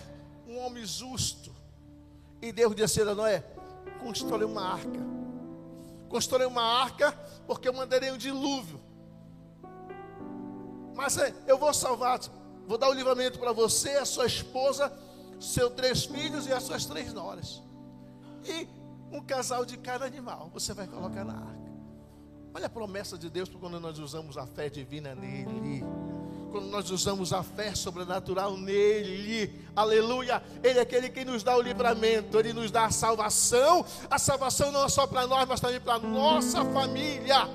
um 0.47 0.59
homem 0.59 0.85
justo, 0.85 1.55
e 2.41 2.51
Deus 2.51 2.75
disse 2.75 3.01
a 3.01 3.15
Noé: 3.15 3.43
constrói 3.99 4.43
uma 4.43 4.73
arca. 4.73 5.15
Constrói 6.07 6.45
uma 6.45 6.61
arca, 6.61 7.11
porque 7.47 7.67
eu 7.67 7.73
mandarei 7.73 8.11
um 8.11 8.17
dilúvio. 8.17 8.79
Mas 10.93 11.17
é, 11.17 11.33
eu 11.47 11.57
vou 11.57 11.73
salvar, 11.73 12.19
vou 12.67 12.77
dar 12.77 12.89
o 12.89 12.93
livramento 12.93 13.39
para 13.39 13.51
você, 13.51 13.91
a 13.91 14.05
sua 14.05 14.27
esposa 14.27 14.93
seus 15.39 15.73
três 15.73 16.05
filhos 16.05 16.47
e 16.47 16.53
as 16.53 16.63
suas 16.63 16.85
três 16.85 17.13
noras. 17.13 17.61
E 18.43 18.67
um 19.11 19.21
casal 19.21 19.65
de 19.65 19.77
cada 19.77 20.05
animal 20.05 20.49
você 20.53 20.73
vai 20.73 20.87
colocar 20.87 21.23
na 21.23 21.33
arca. 21.33 21.65
Olha 22.53 22.67
a 22.67 22.69
promessa 22.69 23.17
de 23.17 23.29
Deus 23.29 23.49
quando 23.49 23.79
nós 23.79 23.99
usamos 23.99 24.37
a 24.37 24.45
fé 24.45 24.69
divina 24.69 25.13
nele. 25.13 25.83
Quando 26.51 26.67
nós 26.67 26.89
usamos 26.89 27.33
a 27.33 27.43
fé 27.43 27.75
sobrenatural 27.75 28.55
nele, 28.55 29.67
aleluia, 29.75 30.41
Ele 30.63 30.79
é 30.79 30.81
aquele 30.81 31.09
que 31.09 31.25
nos 31.25 31.43
dá 31.43 31.57
o 31.57 31.61
livramento, 31.61 32.39
Ele 32.39 32.53
nos 32.53 32.71
dá 32.71 32.85
a 32.85 32.91
salvação. 32.91 33.85
A 34.09 34.17
salvação 34.17 34.71
não 34.71 34.85
é 34.85 34.89
só 34.89 35.05
para 35.05 35.27
nós, 35.27 35.45
mas 35.49 35.59
também 35.59 35.81
para 35.81 35.95
a 35.95 35.99
nossa 35.99 36.63
família 36.65 37.49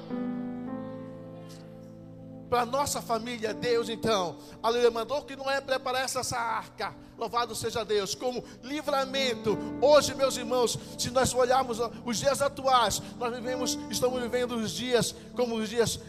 para 2.50 2.66
nossa 2.66 3.00
família, 3.00 3.54
Deus 3.54 3.88
então, 3.88 4.36
aleluia, 4.60 4.90
mandou 4.90 5.22
que 5.22 5.36
não 5.36 5.48
é 5.48 5.60
preparar 5.60 6.02
essa, 6.02 6.36
arca, 6.36 6.92
louvado 7.16 7.54
seja 7.54 7.84
Deus, 7.84 8.12
como 8.12 8.42
livramento. 8.64 9.56
Hoje, 9.80 10.14
meus 10.14 10.36
irmãos, 10.36 10.76
se 10.98 11.10
nós 11.10 11.32
olharmos 11.32 11.78
os 12.04 12.18
dias 12.18 12.42
atuais, 12.42 13.00
nós 13.18 13.32
vivemos, 13.32 13.78
estamos 13.88 14.20
vivendo 14.20 14.56
os 14.56 14.72
dias 14.72 15.14
como 15.36 15.54
os 15.54 15.68
dias 15.68 16.00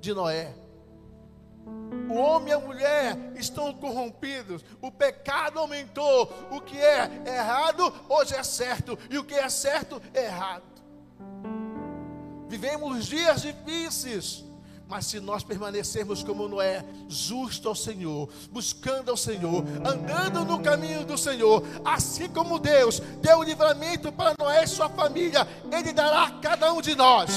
de 0.00 0.14
Noé. 0.14 0.54
O 2.08 2.14
homem 2.14 2.48
e 2.48 2.52
a 2.52 2.58
mulher 2.58 3.16
estão 3.36 3.72
corrompidos. 3.74 4.64
O 4.80 4.90
pecado 4.90 5.58
aumentou. 5.58 6.30
O 6.50 6.60
que 6.60 6.76
é 6.76 7.22
errado 7.26 7.92
hoje 8.08 8.34
é 8.34 8.42
certo. 8.42 8.98
E 9.08 9.16
o 9.16 9.24
que 9.24 9.34
é 9.34 9.48
certo 9.48 10.00
é 10.12 10.26
errado. 10.26 10.62
Vivemos 12.48 13.06
dias 13.06 13.42
difíceis. 13.42 14.43
Mas 14.88 15.06
se 15.06 15.18
nós 15.18 15.42
permanecermos 15.42 16.22
como 16.22 16.46
Noé, 16.46 16.84
justo 17.08 17.68
ao 17.68 17.74
Senhor, 17.74 18.28
buscando 18.50 19.10
ao 19.10 19.16
Senhor, 19.16 19.64
andando 19.84 20.44
no 20.44 20.60
caminho 20.60 21.04
do 21.04 21.16
Senhor, 21.16 21.62
assim 21.84 22.28
como 22.28 22.58
Deus 22.58 23.00
deu 23.20 23.42
livramento 23.42 24.12
para 24.12 24.34
Noé 24.38 24.64
e 24.64 24.68
sua 24.68 24.88
família, 24.88 25.48
Ele 25.72 25.92
dará 25.92 26.24
a 26.24 26.30
cada 26.32 26.72
um 26.72 26.82
de 26.82 26.94
nós. 26.94 27.30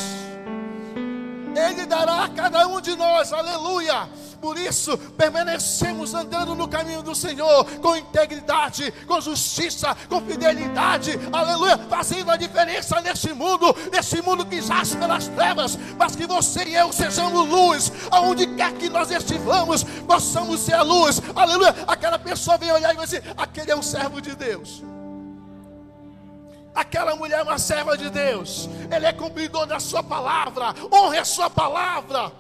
Ele 1.55 1.85
dará 1.85 2.25
a 2.25 2.29
cada 2.29 2.67
um 2.67 2.81
de 2.81 2.95
nós, 2.95 3.31
aleluia. 3.33 4.07
Por 4.41 4.57
isso, 4.57 4.97
permanecemos 5.17 6.13
andando 6.13 6.53
no 6.53 6.67
caminho 6.67 7.01
do 7.01 7.15
Senhor, 7.15 7.65
com 7.81 7.95
integridade, 7.95 8.93
com 9.07 9.19
justiça, 9.19 9.95
com 10.07 10.21
fidelidade, 10.21 11.19
aleluia, 11.31 11.77
fazendo 11.89 12.29
a 12.31 12.37
diferença 12.37 13.01
neste 13.01 13.33
mundo, 13.33 13.75
neste 13.91 14.21
mundo 14.21 14.45
que 14.45 14.61
jaz 14.61 14.93
pelas 14.93 15.27
trevas, 15.27 15.77
mas 15.97 16.15
que 16.15 16.27
você 16.27 16.65
e 16.65 16.75
eu 16.75 16.93
sejamos 16.93 17.49
luz, 17.49 17.91
aonde 18.11 18.45
quer 18.55 18.73
que 18.73 18.89
nós 18.89 19.09
estivamos, 19.09 19.83
possamos 19.83 20.59
ser 20.59 20.75
a 20.75 20.83
luz, 20.83 21.21
aleluia. 21.35 21.75
Aquela 21.87 22.19
pessoa 22.19 22.57
vem 22.57 22.71
olhar 22.71 22.93
e 22.93 22.97
vai 22.97 23.05
dizer: 23.05 23.23
aquele 23.35 23.71
é 23.71 23.75
um 23.75 23.81
servo 23.83 24.21
de 24.21 24.35
Deus. 24.35 24.83
Aquela 26.77 27.15
mulher 27.15 27.39
é 27.39 27.41
uma 27.43 27.57
serva 27.57 27.97
de 27.97 28.07
Deus. 28.07 28.69
Ele 28.95 29.07
é 29.07 29.11
cumpridor 29.11 29.65
da 29.65 29.79
sua 29.79 30.03
palavra. 30.03 30.75
Honre 30.93 31.17
a 31.17 31.25
sua 31.25 31.49
palavra. 31.49 32.31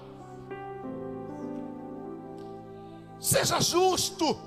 Seja 3.19 3.59
justo. 3.59 4.39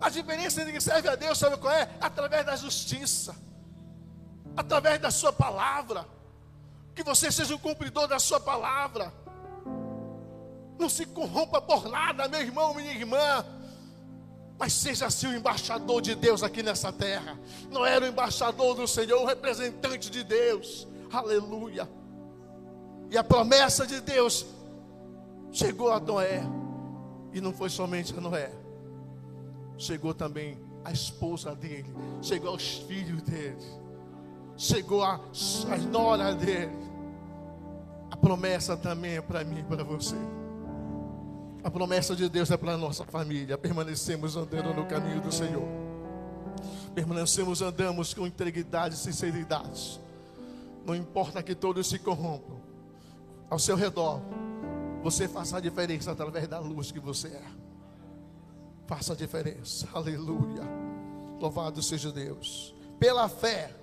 A 0.00 0.08
diferença 0.08 0.60
entre 0.60 0.70
quem 0.70 0.80
serve 0.80 1.08
a 1.08 1.16
Deus, 1.16 1.36
sabe 1.36 1.56
qual 1.56 1.74
é? 1.74 1.90
Através 2.00 2.46
da 2.46 2.54
justiça. 2.54 3.34
Através 4.56 5.00
da 5.00 5.10
sua 5.10 5.32
palavra. 5.32 6.06
Que 6.94 7.02
você 7.02 7.32
seja 7.32 7.52
o 7.52 7.58
cumpridor 7.58 8.06
da 8.06 8.20
sua 8.20 8.38
palavra. 8.38 9.12
Não 10.78 10.88
se 10.88 11.04
corrompa 11.04 11.60
por 11.60 11.88
nada, 11.88 12.28
meu 12.28 12.42
irmão, 12.42 12.74
minha 12.74 12.92
irmã. 12.92 13.44
Mas 14.58 14.72
seja 14.72 15.06
assim 15.06 15.26
o 15.26 15.34
embaixador 15.34 16.00
de 16.00 16.14
Deus 16.14 16.42
aqui 16.42 16.62
nessa 16.62 16.92
terra. 16.92 17.38
Não 17.70 17.84
era 17.84 18.04
o 18.04 18.08
embaixador 18.08 18.74
do 18.74 18.86
Senhor, 18.86 19.20
o 19.20 19.26
representante 19.26 20.10
de 20.10 20.22
Deus. 20.22 20.86
Aleluia. 21.12 21.88
E 23.10 23.18
a 23.18 23.24
promessa 23.24 23.86
de 23.86 24.00
Deus 24.00 24.46
chegou 25.52 25.92
a 25.92 26.00
Noé. 26.00 26.42
E 27.32 27.40
não 27.40 27.52
foi 27.52 27.68
somente 27.68 28.16
a 28.16 28.20
Noé. 28.20 28.50
Chegou 29.76 30.14
também 30.14 30.58
a 30.84 30.92
esposa 30.92 31.54
dele. 31.54 31.92
Chegou 32.22 32.50
aos 32.50 32.78
filhos 32.78 33.22
dele. 33.22 33.58
Chegou 34.56 35.02
a, 35.02 35.14
a 35.14 35.76
nora 35.78 36.32
dele. 36.32 36.76
A 38.10 38.16
promessa 38.16 38.76
também 38.76 39.16
é 39.16 39.20
para 39.20 39.42
mim 39.42 39.58
e 39.58 39.64
para 39.64 39.82
você. 39.82 40.14
A 41.64 41.70
promessa 41.70 42.14
de 42.14 42.28
Deus 42.28 42.50
é 42.50 42.58
para 42.58 42.74
a 42.74 42.76
nossa 42.76 43.06
família. 43.06 43.56
Permanecemos 43.56 44.36
andando 44.36 44.74
no 44.74 44.84
caminho 44.84 45.22
do 45.22 45.32
Senhor. 45.32 45.66
Permanecemos 46.94 47.62
andamos 47.62 48.12
com 48.12 48.26
integridade 48.26 48.94
e 48.94 48.98
sinceridade. 48.98 49.98
Não 50.84 50.94
importa 50.94 51.42
que 51.42 51.54
todos 51.54 51.88
se 51.88 51.98
corrompam. 51.98 52.60
Ao 53.48 53.58
seu 53.58 53.76
redor, 53.76 54.20
você 55.02 55.26
faça 55.26 55.56
a 55.56 55.60
diferença 55.60 56.12
através 56.12 56.46
da 56.46 56.58
luz 56.58 56.92
que 56.92 57.00
você 57.00 57.28
é. 57.28 57.44
Faça 58.86 59.14
a 59.14 59.16
diferença. 59.16 59.88
Aleluia. 59.94 60.62
Louvado 61.40 61.82
seja 61.82 62.12
Deus. 62.12 62.74
Pela 62.98 63.26
fé, 63.26 63.74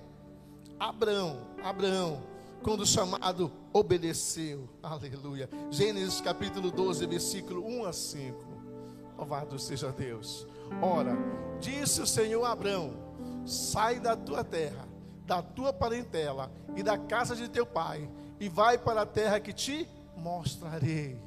Abraão, 0.79 1.39
Abraão 1.63 2.22
quando 2.61 2.85
chamado, 2.85 3.51
obedeceu. 3.74 4.70
Aleluia. 4.81 5.50
Gênesis 5.70 6.22
capítulo 6.22 6.72
12, 6.72 7.05
versículo 7.05 7.66
1 7.66 7.86
a 7.86 7.94
5. 7.94 8.46
Louvado 9.18 9.60
seja 9.60 9.92
Deus. 9.92 10.48
Ora, 10.81 11.16
disse 11.60 12.01
o 12.01 12.07
Senhor 12.07 12.44
a 12.44 12.51
Abraão: 12.51 12.94
Sai 13.46 14.00
da 14.00 14.16
tua 14.16 14.44
terra, 14.44 14.88
da 15.25 15.42
tua 15.42 15.72
parentela 15.72 16.51
e 16.75 16.84
da 16.84 16.98
casa 16.98 17.36
de 17.36 17.48
teu 17.48 17.66
pai, 17.66 18.10
e 18.40 18.50
vai 18.50 18.77
para 18.77 19.01
a 19.01 19.05
terra 19.05 19.40
que 19.40 19.53
te 19.53 19.88
mostrarei. 20.16 21.18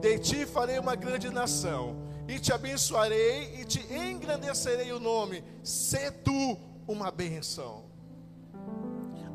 De 0.00 0.18
ti 0.18 0.46
farei 0.46 0.78
uma 0.78 0.94
grande 0.94 1.30
nação, 1.30 1.96
e 2.28 2.38
te 2.38 2.52
abençoarei 2.52 3.60
e 3.60 3.64
te 3.64 3.80
engrandecerei 3.92 4.92
o 4.92 5.00
nome. 5.00 5.42
Se 5.62 6.10
tu 6.10 6.58
uma 6.86 7.10
bênção 7.10 7.86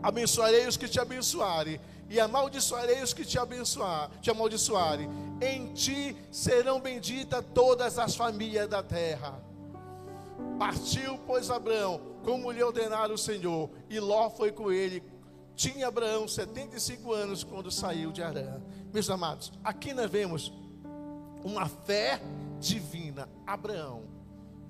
abençoarei 0.02 0.68
os 0.68 0.78
que 0.78 0.88
te 0.88 1.00
abençoarem, 1.00 1.80
e 2.12 2.20
amaldiçoarei 2.20 3.02
os 3.02 3.14
que 3.14 3.24
te 3.24 3.40
abençoar, 3.40 4.12
te 4.22 4.30
amaldiçoarem. 4.30 5.10
Em 5.42 5.72
ti 5.74 6.14
serão 6.30 6.78
benditas 6.78 7.42
todas 7.54 7.98
as 7.98 8.18
famílias 8.18 8.68
da 8.68 8.84
terra. 8.84 9.42
Partiu, 10.60 11.18
pois, 11.26 11.50
Abraão, 11.50 12.02
como 12.22 12.52
lhe 12.52 12.62
ordenara 12.62 13.14
o 13.14 13.18
Senhor, 13.18 13.70
e 13.90 13.98
Ló 13.98 14.30
foi 14.30 14.52
com 14.52 14.70
ele. 14.70 15.02
Tinha 15.56 15.88
Abraão 15.88 16.28
75 16.28 17.14
anos 17.14 17.46
quando 17.46 17.72
saiu 17.72 18.12
de 18.12 18.22
Arã. 18.22 18.62
Meus 18.94 19.10
amados, 19.10 19.54
aqui 19.64 19.94
nós 19.94 20.12
vemos 20.12 20.52
uma 21.46 21.66
fé 21.66 22.22
divina. 22.60 23.30
Abraão 23.48 24.04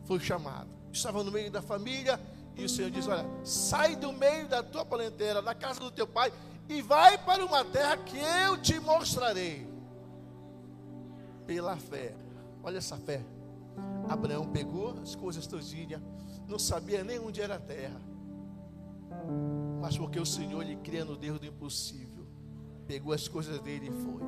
foi 0.05 0.19
chamado, 0.19 0.69
estava 0.93 1.23
no 1.23 1.31
meio 1.31 1.49
da 1.49 1.61
família, 1.61 2.19
e 2.55 2.65
o 2.65 2.69
Senhor 2.69 2.91
diz: 2.91 3.07
Olha, 3.07 3.25
sai 3.43 3.95
do 3.95 4.13
meio 4.13 4.47
da 4.47 4.61
tua 4.61 4.85
parentela, 4.85 5.41
da 5.41 5.55
casa 5.55 5.79
do 5.79 5.89
teu 5.89 6.05
pai, 6.05 6.31
e 6.71 6.81
vai 6.81 7.17
para 7.17 7.45
uma 7.45 7.63
terra 7.65 7.97
que 7.97 8.17
eu 8.17 8.57
te 8.61 8.79
mostrarei. 8.79 9.67
Pela 11.45 11.75
fé, 11.77 12.15
olha 12.63 12.77
essa 12.77 12.97
fé. 12.97 13.23
Abraão 14.07 14.47
pegou 14.47 14.99
as 15.01 15.15
coisas 15.15 15.47
todinhas, 15.47 16.01
não 16.47 16.59
sabia 16.59 17.03
nem 17.03 17.19
onde 17.19 17.41
era 17.41 17.55
a 17.55 17.59
terra, 17.59 18.01
mas 19.81 19.97
porque 19.97 20.19
o 20.19 20.25
Senhor 20.25 20.61
lhe 20.63 20.75
cria 20.77 21.05
no 21.05 21.15
Deus 21.15 21.39
do 21.39 21.45
impossível, 21.45 22.25
pegou 22.87 23.13
as 23.13 23.27
coisas 23.27 23.59
dele 23.59 23.87
e 23.87 23.91
foi. 23.91 24.23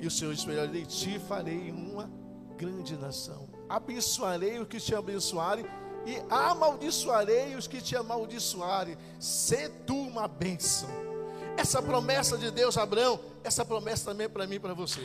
E 0.00 0.06
o 0.06 0.10
Senhor 0.10 0.34
disse: 0.34 0.48
Olha, 0.48 0.66
de 0.68 0.86
ti 0.86 1.18
farei 1.18 1.70
uma 1.70 2.10
grande 2.56 2.96
nação 2.96 3.60
abençoarei 3.70 4.58
os 4.58 4.66
que 4.66 4.80
te 4.80 4.92
abençoarem 4.96 5.64
e 6.06 6.20
amaldiçoarei 6.30 7.54
os 7.54 7.66
que 7.66 7.80
te 7.80 7.96
amaldiçoarem. 7.96 8.96
Se 9.18 9.68
tu 9.86 9.94
uma 9.94 10.26
bênção. 10.26 10.88
Essa 11.56 11.82
promessa 11.82 12.38
de 12.38 12.50
Deus, 12.50 12.78
Abraão, 12.78 13.20
essa 13.44 13.64
promessa 13.64 14.10
também 14.10 14.26
é 14.26 14.28
para 14.28 14.46
mim 14.46 14.56
e 14.56 14.60
para 14.60 14.74
você. 14.74 15.00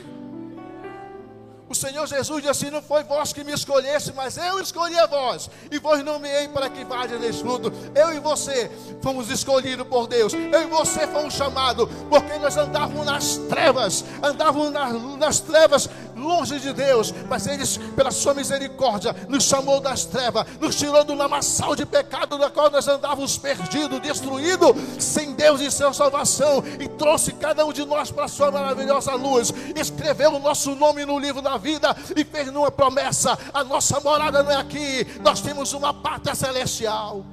O 1.68 1.74
Senhor 1.74 2.06
Jesus 2.06 2.42
disse 2.42 2.50
assim: 2.50 2.70
Não 2.70 2.80
foi 2.80 3.02
vós 3.02 3.32
que 3.32 3.42
me 3.42 3.52
escolheste, 3.52 4.12
mas 4.12 4.36
eu 4.36 4.60
escolhi 4.60 4.96
a 4.98 5.06
vós, 5.06 5.50
e 5.70 5.78
vos 5.78 6.02
nomeei 6.04 6.46
para 6.48 6.70
que 6.70 6.84
vá 6.84 7.06
nesse 7.06 7.40
fruto. 7.40 7.72
Eu 7.94 8.14
e 8.14 8.20
você 8.20 8.70
fomos 9.02 9.30
escolhidos 9.30 9.86
por 9.88 10.06
Deus, 10.06 10.32
eu 10.32 10.62
e 10.62 10.66
você 10.66 11.06
fomos 11.08 11.34
chamados, 11.34 11.88
porque 12.08 12.38
nós 12.38 12.56
andávamos 12.56 13.04
nas 13.04 13.36
trevas, 13.48 14.04
andávamos 14.22 14.70
nas, 14.70 15.18
nas 15.18 15.40
trevas, 15.40 15.88
longe 16.16 16.58
de 16.58 16.72
Deus, 16.72 17.12
mas 17.28 17.46
Ele, 17.46 17.64
pela 17.94 18.10
Sua 18.10 18.34
misericórdia, 18.34 19.14
nos 19.28 19.44
chamou 19.44 19.80
das 19.80 20.04
trevas, 20.04 20.46
nos 20.60 20.74
tirou 20.74 21.04
do 21.04 21.14
lamaçal 21.14 21.76
de 21.76 21.84
pecado, 21.84 22.38
da 22.38 22.50
qual 22.50 22.70
nós 22.70 22.88
andávamos 22.88 23.36
perdidos, 23.38 24.00
destruídos, 24.00 24.74
sem 24.98 25.34
Deus 25.34 25.60
e 25.60 25.70
sem 25.70 25.92
salvação, 25.92 26.64
e 26.80 26.88
trouxe 26.88 27.32
cada 27.32 27.64
um 27.64 27.72
de 27.72 27.84
nós 27.84 28.10
para 28.10 28.24
a 28.24 28.28
Sua 28.28 28.50
maravilhosa 28.50 29.14
luz, 29.14 29.52
escreveu 29.76 30.34
o 30.34 30.38
nosso 30.38 30.74
nome 30.74 31.04
no 31.04 31.18
livro 31.18 31.42
da 31.42 31.56
vida 31.56 31.94
e 32.16 32.24
fez 32.24 32.48
uma 32.48 32.70
promessa: 32.70 33.38
a 33.52 33.62
nossa 33.62 34.00
morada 34.00 34.42
não 34.42 34.50
é 34.50 34.56
aqui, 34.56 35.06
nós 35.22 35.40
temos 35.40 35.72
uma 35.72 35.92
pátria 35.92 36.34
celestial 36.34 37.24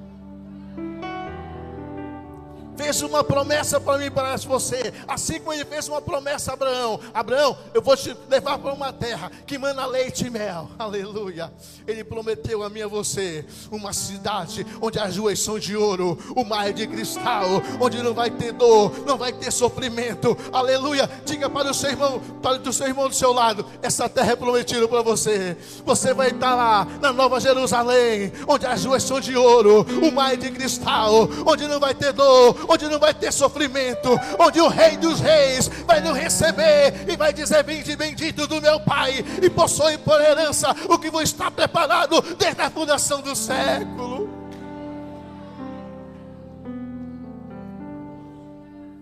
fez 2.76 3.02
uma 3.02 3.24
promessa 3.24 3.80
para 3.80 3.98
mim 3.98 4.12
para 4.12 4.36
você, 4.38 4.94
assim 5.08 5.40
como 5.40 5.54
ele 5.54 5.66
fez 5.66 5.88
uma 5.88 6.02
promessa 6.02 6.52
a 6.52 6.54
Abraão: 6.54 7.00
Abraão, 7.14 7.58
eu 7.74 7.82
vou 7.82 7.96
te 7.96 8.16
levar 8.30 8.58
para 8.58 8.74
uma 8.74 8.92
terra 8.92 9.32
que 9.46 9.58
manda 9.58 9.86
leite 9.86 10.28
e 10.28 10.30
mel, 10.30 10.70
aleluia. 10.78 11.52
Ele 11.88 12.04
prometeu 12.04 12.64
a 12.64 12.70
mim 12.70 12.80
e 12.80 12.84
a 12.84 12.88
você 12.88 13.46
uma 13.72 13.94
cidade 13.94 14.66
onde 14.82 15.00
as 15.00 15.18
ruas 15.18 15.40
são 15.40 15.60
de 15.60 15.76
ouro, 15.76 16.18
o 16.36 16.44
mar 16.44 16.70
é 16.70 16.72
de 16.72 16.88
cristal, 16.88 17.46
onde 17.80 18.02
não 18.02 18.14
vai 18.14 18.30
ter 18.30 18.52
dor, 18.52 19.06
não 19.06 19.18
vai 19.18 19.34
ter 19.34 19.52
sofrimento, 19.52 20.38
aleluia. 20.52 21.10
Diga 21.26 21.50
para 21.50 21.72
o 21.72 21.74
seu 21.74 21.92
irmão, 21.92 22.20
para 22.42 22.58
o 22.58 22.74
seu 22.74 22.88
irmão 22.88 23.08
do 23.08 23.16
seu 23.16 23.32
lado: 23.32 23.66
essa 23.82 24.10
terra 24.10 24.34
é 24.34 24.36
prometida 24.36 24.88
para 24.88 25.02
você, 25.02 25.58
você 25.86 26.14
vai 26.14 26.30
estar 26.30 26.56
lá 26.56 26.88
na 27.02 27.14
Nova 27.14 27.40
Jerusalém, 27.40 28.32
onde 28.48 28.66
as 28.66 28.84
ruas 28.86 29.04
são 29.04 29.20
de 29.20 29.36
ouro, 29.36 29.86
o 30.02 30.12
mar 30.12 30.34
é 30.34 30.38
de 30.38 30.52
cristal, 30.52 31.30
onde 31.46 31.68
não 31.68 31.80
vai 31.80 31.94
ter 31.94 32.14
dor 32.14 32.64
onde 32.74 32.90
não 32.90 33.00
vai 33.00 33.14
ter 33.14 33.32
sofrimento, 33.32 34.10
onde 34.40 34.60
o 34.60 34.68
Rei 34.68 34.98
dos 34.98 35.20
Reis 35.20 35.68
vai 35.86 36.02
nos 36.02 36.18
receber 36.18 37.08
e 37.08 37.16
vai 37.16 37.32
dizer: 37.32 37.64
Vinde 37.64 37.96
bendito 37.96 38.48
do 38.48 38.62
meu 38.62 38.80
Pai, 38.80 39.24
e 39.42 39.50
possui 39.50 39.98
por 39.98 40.20
herança 40.20 40.76
o 40.90 40.98
que 40.98 41.10
vos 41.10 41.24
está 41.24 41.52
preparado 41.52 42.22
desde 42.36 42.62
a 42.62 42.70
fundação 42.70 43.22
do 43.22 43.36
século. 43.36 44.30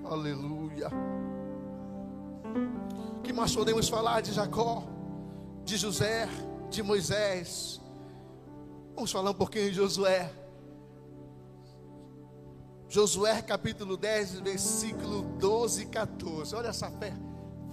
Aleluia. 0.06 0.90
O 3.18 3.22
que 3.22 3.32
mais 3.32 3.56
podemos 3.56 3.88
falar 3.88 4.22
de 4.22 4.34
Jacó, 4.34 4.84
de 5.64 5.78
José, 5.78 6.28
de 6.70 6.84
Moisés? 6.84 7.80
Vamos 8.94 9.12
falar 9.12 9.32
um 9.32 9.36
pouquinho 9.36 9.70
de 9.70 9.78
Josué. 9.78 10.30
Josué 12.92 13.42
capítulo 13.42 13.96
10, 13.96 14.42
versículo 14.42 15.22
12 15.40 15.84
e 15.84 15.86
14. 15.86 16.54
Olha 16.54 16.68
essa 16.68 16.92
fé, 16.92 17.14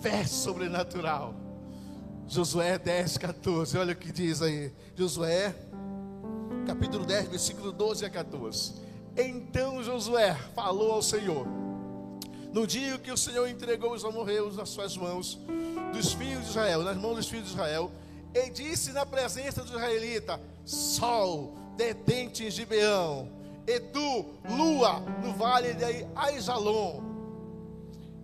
fé 0.01 0.25
sobrenatural. 0.25 1.35
Josué 2.29 2.79
10, 2.79 3.19
14. 3.19 3.79
Olha 3.79 3.95
o 3.95 3.97
que 3.97 4.13
diz 4.13 4.41
aí. 4.41 4.73
Josué, 4.95 5.53
capítulo 6.69 7.05
10, 7.05 7.31
versículo 7.31 7.73
12 7.73 8.07
a 8.07 8.11
14. 8.11 8.75
Então 9.17 9.83
Josué 9.83 10.37
falou 10.55 10.93
ao 10.93 11.03
Senhor: 11.03 11.49
No 12.53 12.65
dia 12.65 12.97
que 12.97 13.11
o 13.11 13.17
Senhor 13.17 13.49
entregou 13.49 13.95
os 13.95 14.05
amorreus 14.05 14.57
nas 14.57 14.69
suas 14.69 14.97
mãos, 14.97 15.37
dos 15.93 16.13
filhos 16.13 16.45
de 16.45 16.51
Israel, 16.51 16.85
nas 16.85 16.97
mãos 16.97 17.17
dos 17.17 17.29
filhos 17.29 17.47
de 17.47 17.55
Israel, 17.55 17.91
e 18.33 18.51
disse 18.51 18.93
na 18.93 19.05
presença 19.05 19.65
do 19.65 19.71
israelita: 19.71 20.41
Sol, 20.65 21.57
detente 21.77 22.45
em 22.45 22.51
Gibeão 22.53 23.37
e 23.69 23.79
tu, 23.81 24.25
lua, 24.49 25.01
no 25.23 25.35
vale 25.35 25.75
de 25.75 26.07
Aijalon. 26.17 27.03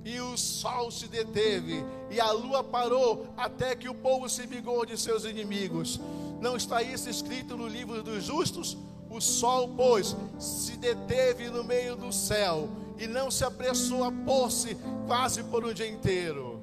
E 0.03 0.19
o 0.19 0.39
sol 0.39 0.91
se 0.91 1.07
deteve, 1.07 1.85
e 2.11 2.19
a 2.19 2.33
lua 2.33 2.65
parou, 2.65 3.27
até 3.37 3.77
que 3.77 3.89
o 3.89 3.95
povo 3.95 4.27
se 4.27 4.47
vingou 4.47 4.87
de 4.87 4.99
seus 4.99 5.25
inimigos. 5.25 6.01
Não 6.41 6.57
está 6.57 6.83
isso 6.83 7.11
escrito 7.11 7.59
no 7.59 7.69
livro 7.69 8.03
dos 8.03 8.25
justos? 8.25 8.77
O 9.11 9.21
sol, 9.21 9.69
pois, 9.77 10.17
se 10.39 10.79
deteve 10.79 11.51
no 11.51 11.63
meio 11.63 11.95
do 11.95 12.11
céu, 12.11 12.67
e 12.99 13.07
não 13.07 13.31
se 13.31 13.45
apressou 13.45 14.03
a 14.03 14.11
pôr-se 14.11 14.79
quase 15.07 15.43
por 15.45 15.63
um 15.63 15.75
dia 15.75 15.89
inteiro. 15.89 16.63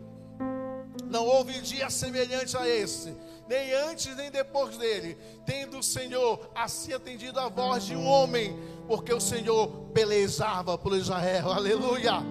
Não 1.06 1.28
houve 1.28 1.60
dia 1.62 1.89
semelhante 1.89 2.56
a 2.58 2.67
esse, 2.67 3.13
nem 3.48 3.74
antes 3.74 4.15
nem 4.15 4.32
depois 4.32 4.78
dele, 4.78 5.17
tendo 5.46 5.80
o 5.80 5.84
Senhor 5.84 6.50
assim 6.56 6.94
atendido 6.94 7.38
a 7.38 7.50
voz 7.50 7.84
de 7.84 7.96
um 7.96 8.06
homem, 8.06 8.58
porque 8.88 9.13
o 9.13 9.20
Senhor 9.20 9.67
pelejava 9.94 10.78
por 10.78 10.96
Israel, 10.96 11.52
aleluia. 11.52 12.24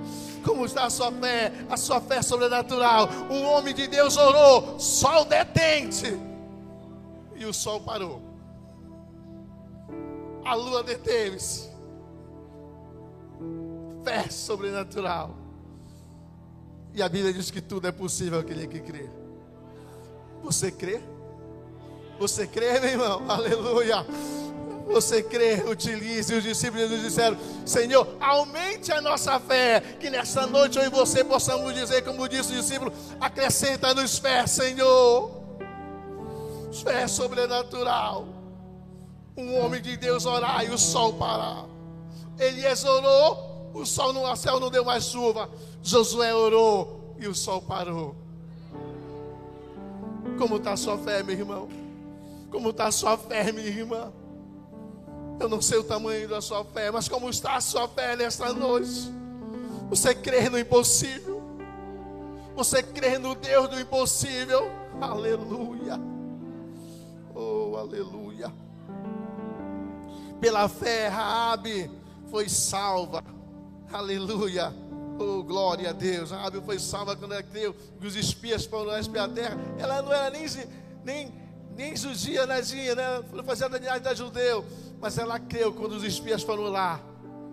Como 0.44 0.64
está 0.64 0.84
a 0.84 0.90
sua 0.90 1.12
fé, 1.12 1.52
a 1.68 1.76
sua 1.76 2.00
fé 2.00 2.22
sobrenatural? 2.22 3.08
Um 3.30 3.44
homem 3.44 3.74
de 3.74 3.86
Deus 3.86 4.16
orou, 4.16 4.78
sol 4.78 5.24
detente, 5.24 6.18
e 7.36 7.44
o 7.44 7.52
sol 7.52 7.80
parou, 7.80 8.22
a 10.44 10.54
lua 10.54 10.82
deteve-se, 10.82 11.70
fé 14.04 14.28
sobrenatural. 14.30 15.36
E 16.92 17.02
a 17.02 17.08
Bíblia 17.08 17.32
diz 17.32 17.50
que 17.50 17.60
tudo 17.60 17.86
é 17.86 17.92
possível 17.92 18.40
aquele 18.40 18.66
que 18.66 18.80
crê. 18.80 19.08
Você 20.42 20.72
crê? 20.72 21.00
Você 22.18 22.46
crê, 22.46 22.80
meu 22.80 22.90
irmão? 22.90 23.30
Aleluia. 23.30 24.04
Você 24.92 25.22
crê, 25.22 25.62
utilize. 25.68 26.34
Os 26.34 26.42
discípulos 26.42 26.90
disseram: 27.00 27.36
Senhor, 27.64 28.06
aumente 28.20 28.92
a 28.92 29.00
nossa 29.00 29.38
fé. 29.38 29.80
Que 29.98 30.10
nessa 30.10 30.46
noite 30.46 30.78
eu 30.78 30.84
e 30.84 30.90
você 30.90 31.22
possamos 31.22 31.72
dizer, 31.74 32.02
como 32.02 32.28
disse 32.28 32.52
o 32.52 32.56
discípulo: 32.56 32.92
acrescenta-nos 33.20 34.18
fé, 34.18 34.46
Senhor. 34.46 35.30
Fé 36.82 37.06
sobrenatural. 37.06 38.26
Um 39.36 39.58
homem 39.58 39.80
de 39.80 39.96
Deus 39.96 40.26
orar 40.26 40.64
e 40.64 40.70
o 40.70 40.78
sol 40.78 41.14
parar. 41.14 41.66
Elias 42.38 42.84
orou, 42.84 43.70
o 43.74 43.84
sol 43.84 44.12
no 44.12 44.34
céu 44.36 44.58
não 44.58 44.70
deu 44.70 44.84
mais 44.84 45.04
chuva. 45.04 45.48
Josué 45.82 46.34
orou 46.34 47.14
e 47.18 47.28
o 47.28 47.34
sol 47.34 47.62
parou. 47.62 48.16
Como 50.38 50.56
está 50.56 50.72
a 50.72 50.76
sua 50.76 50.98
fé, 50.98 51.22
meu 51.22 51.36
irmão? 51.36 51.68
Como 52.50 52.70
está 52.70 52.86
a 52.86 52.92
sua 52.92 53.16
fé, 53.16 53.52
minha 53.52 53.68
irmã? 53.68 54.12
Eu 55.40 55.48
não 55.48 55.62
sei 55.62 55.78
o 55.78 55.84
tamanho 55.84 56.28
da 56.28 56.42
sua 56.42 56.62
fé, 56.66 56.90
mas 56.90 57.08
como 57.08 57.30
está 57.30 57.56
a 57.56 57.60
sua 57.62 57.88
fé 57.88 58.14
nesta 58.14 58.52
noite? 58.52 59.10
Você 59.88 60.14
crê 60.14 60.50
no 60.50 60.58
impossível? 60.58 61.42
Você 62.54 62.82
crê 62.82 63.16
no 63.16 63.34
Deus 63.34 63.70
do 63.70 63.80
impossível? 63.80 64.70
Aleluia. 65.00 65.98
Oh, 67.34 67.74
aleluia. 67.74 68.52
Pela 70.40 70.68
fé, 70.68 71.08
Raabe 71.08 71.90
foi 72.30 72.48
salva. 72.48 73.24
Aleluia. 73.90 74.72
Oh, 75.18 75.42
glória 75.42 75.90
a 75.90 75.92
Deus. 75.92 76.30
Rabi 76.30 76.60
foi 76.60 76.78
salva 76.78 77.16
quando 77.16 77.32
ela 77.32 77.42
creu 77.42 77.74
que 78.00 78.06
os 78.06 78.16
espias 78.16 78.64
foram 78.64 78.96
espiar 78.98 79.24
a 79.24 79.32
terra. 79.32 79.58
Ela 79.78 80.00
não 80.00 80.12
era 80.12 80.30
nem, 80.30 80.46
nem, 81.04 81.34
nem 81.76 81.96
judia, 81.96 82.46
nadinha, 82.46 82.94
né? 82.94 83.22
Fazia 83.44 83.68
da 83.68 83.78
linhagem 83.78 84.02
da 84.02 84.14
judeu. 84.14 84.64
Mas 85.00 85.16
ela 85.16 85.38
creu 85.38 85.72
quando 85.72 85.92
os 85.92 86.04
espias 86.04 86.42
foram 86.42 86.64
lá 86.64 87.00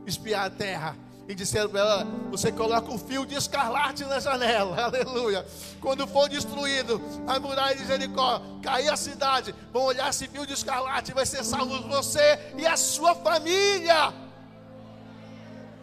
espiar 0.06 0.46
a 0.46 0.50
terra. 0.50 0.96
E 1.28 1.36
disseram 1.36 1.70
para 1.70 1.80
ela: 1.82 2.08
Você 2.32 2.52
coloca 2.52 2.90
um 2.90 2.98
fio 2.98 3.26
de 3.26 3.36
escarlate 3.36 4.06
na 4.06 4.20
janela, 4.20 4.80
aleluia. 4.86 5.46
Quando 5.82 6.08
for 6.08 6.30
destruído 6.30 7.02
a 7.28 7.40
muralha 7.40 7.76
de 7.76 7.86
Jericó, 7.86 8.42
cair 8.64 8.90
a 8.90 8.96
cidade, 8.96 9.54
vão 9.74 9.84
olhar 9.84 10.10
esse 10.10 10.28
fio 10.28 10.46
de 10.46 10.54
escarlate, 10.54 11.14
vai 11.14 11.26
ser 11.26 11.44
salvo 11.44 11.88
você 11.90 12.40
e 12.58 12.66
a 12.66 12.78
sua 12.78 13.14
família. 13.14 14.14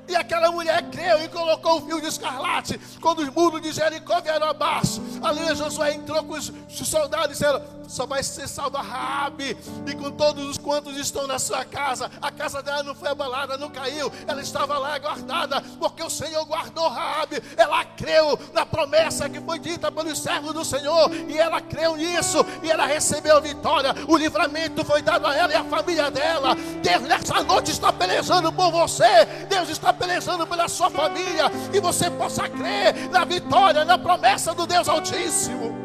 E 0.07 0.15
aquela 0.15 0.53
mulher 0.53 0.83
creu 0.91 1.23
e 1.25 1.29
colocou 1.29 1.79
o 1.79 1.87
fio 1.87 2.01
de 2.01 2.09
escarlate. 2.09 2.79
Quando 3.01 3.21
os 3.21 3.29
muros 3.31 3.63
de 3.63 3.73
Jericó 3.73 4.21
vieram 4.21 4.49
abaixo, 4.49 5.03
ali 5.23 5.55
Josué 5.55 5.95
entrou 5.95 6.23
com 6.25 6.35
os 6.35 6.53
soldados 6.71 7.27
e 7.27 7.33
disseram: 7.33 7.63
Só 7.89 8.07
vai 8.07 8.23
ser 8.23 8.49
salva 8.49 8.81
Rabi 8.81 9.57
e 9.87 9.95
com 9.95 10.11
todos 10.11 10.45
os 10.49 10.59
quantos 10.59 10.97
estão 10.97 11.27
na 11.27 11.39
sua 11.39 11.65
casa. 11.65 12.11
A 12.21 12.31
casa 12.31 12.63
dela 12.63 12.83
não 12.83 12.95
foi 12.95 13.09
abalada, 13.09 13.59
não 13.59 13.71
caiu. 13.71 14.11
Ela 14.27 14.41
estava 14.41 14.79
lá 14.79 14.99
guardada, 14.99 15.61
porque 15.79 16.03
o 16.03 16.11
Senhor 16.11 16.45
guardou 16.45 16.89
Rabi. 16.89 17.43
Ela 17.57 17.85
creu 17.85 18.39
na 18.53 18.65
promessa 18.65 19.29
que 19.29 19.41
foi 19.41 19.59
dita 19.59 19.91
pelos 19.91 20.19
servos 20.19 20.53
do 20.53 20.65
Senhor. 20.65 21.11
E 21.29 21.39
ela 21.39 21.61
creu 21.61 21.97
nisso. 21.97 22.45
E 22.63 22.71
ela 22.71 22.87
recebeu 22.87 23.37
a 23.37 23.41
vitória. 23.41 23.95
O 24.09 24.17
livramento 24.17 24.85
foi 24.85 25.03
dado 25.03 25.27
a 25.27 25.35
ela 25.35 25.53
e 25.53 25.57
a 25.57 25.65
família 25.65 26.11
dela. 26.11 26.55
Deus 26.83 27.03
nessa 27.03 27.43
noite 27.43 27.71
está 27.71 27.93
pelejando 27.93 28.53
por 28.53 28.71
você. 28.71 29.25
Deus 29.49 29.69
está 29.69 29.93
pelejando 29.93 30.47
pela 30.47 30.69
sua 30.69 30.91
família, 30.91 31.51
e 31.73 31.81
você 31.81 32.11
possa 32.11 32.49
crer 32.49 33.09
na 33.11 33.25
vitória, 33.25 33.85
na 33.85 33.99
promessa 33.99 34.55
do 34.55 34.67
Deus 34.67 34.89
Altíssimo. 34.89 35.84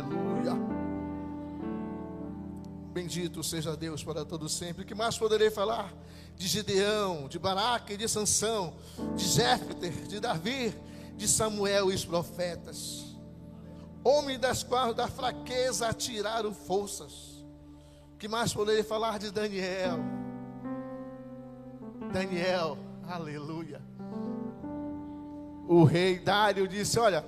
Aleluia. 0.00 0.52
Bendito 2.92 3.42
seja 3.42 3.76
Deus 3.76 4.02
para 4.02 4.24
todo 4.24 4.48
sempre. 4.48 4.82
O 4.82 4.86
que 4.86 4.94
mais 4.94 5.18
poderei 5.18 5.50
falar? 5.50 5.92
De 6.34 6.46
Gideão, 6.46 7.28
de 7.28 7.38
Baraque, 7.38 7.96
de 7.96 8.08
Sansão, 8.08 8.74
de 9.14 9.24
Jefter, 9.24 9.92
de 10.06 10.20
Davi, 10.20 10.74
de 11.16 11.28
Samuel 11.28 11.90
e 11.90 11.94
os 11.94 12.04
profetas. 12.04 13.16
Homem 14.02 14.38
das 14.38 14.62
quais 14.62 14.94
da 14.94 15.08
fraqueza 15.08 15.88
atiraram 15.88 16.54
forças. 16.54 17.44
O 18.14 18.18
que 18.18 18.28
mais 18.28 18.52
poderei 18.54 18.82
falar 18.82 19.18
de 19.18 19.30
Daniel? 19.30 19.98
Daniel, 22.12 22.78
aleluia. 23.06 23.82
O 25.68 25.84
rei 25.84 26.18
Dário 26.18 26.66
disse: 26.66 26.98
Olha, 26.98 27.24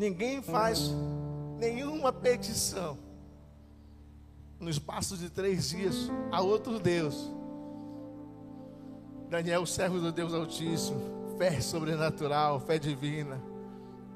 ninguém 0.00 0.40
faz 0.40 0.90
nenhuma 1.58 2.10
petição 2.10 2.96
no 4.58 4.70
espaço 4.70 5.14
de 5.14 5.28
três 5.28 5.68
dias 5.68 6.10
a 6.32 6.40
outro 6.40 6.80
Deus. 6.80 7.30
Daniel, 9.28 9.66
servo 9.66 10.00
do 10.00 10.10
Deus 10.10 10.32
Altíssimo, 10.32 10.98
fé 11.36 11.60
sobrenatural, 11.60 12.58
fé 12.60 12.78
divina. 12.78 13.38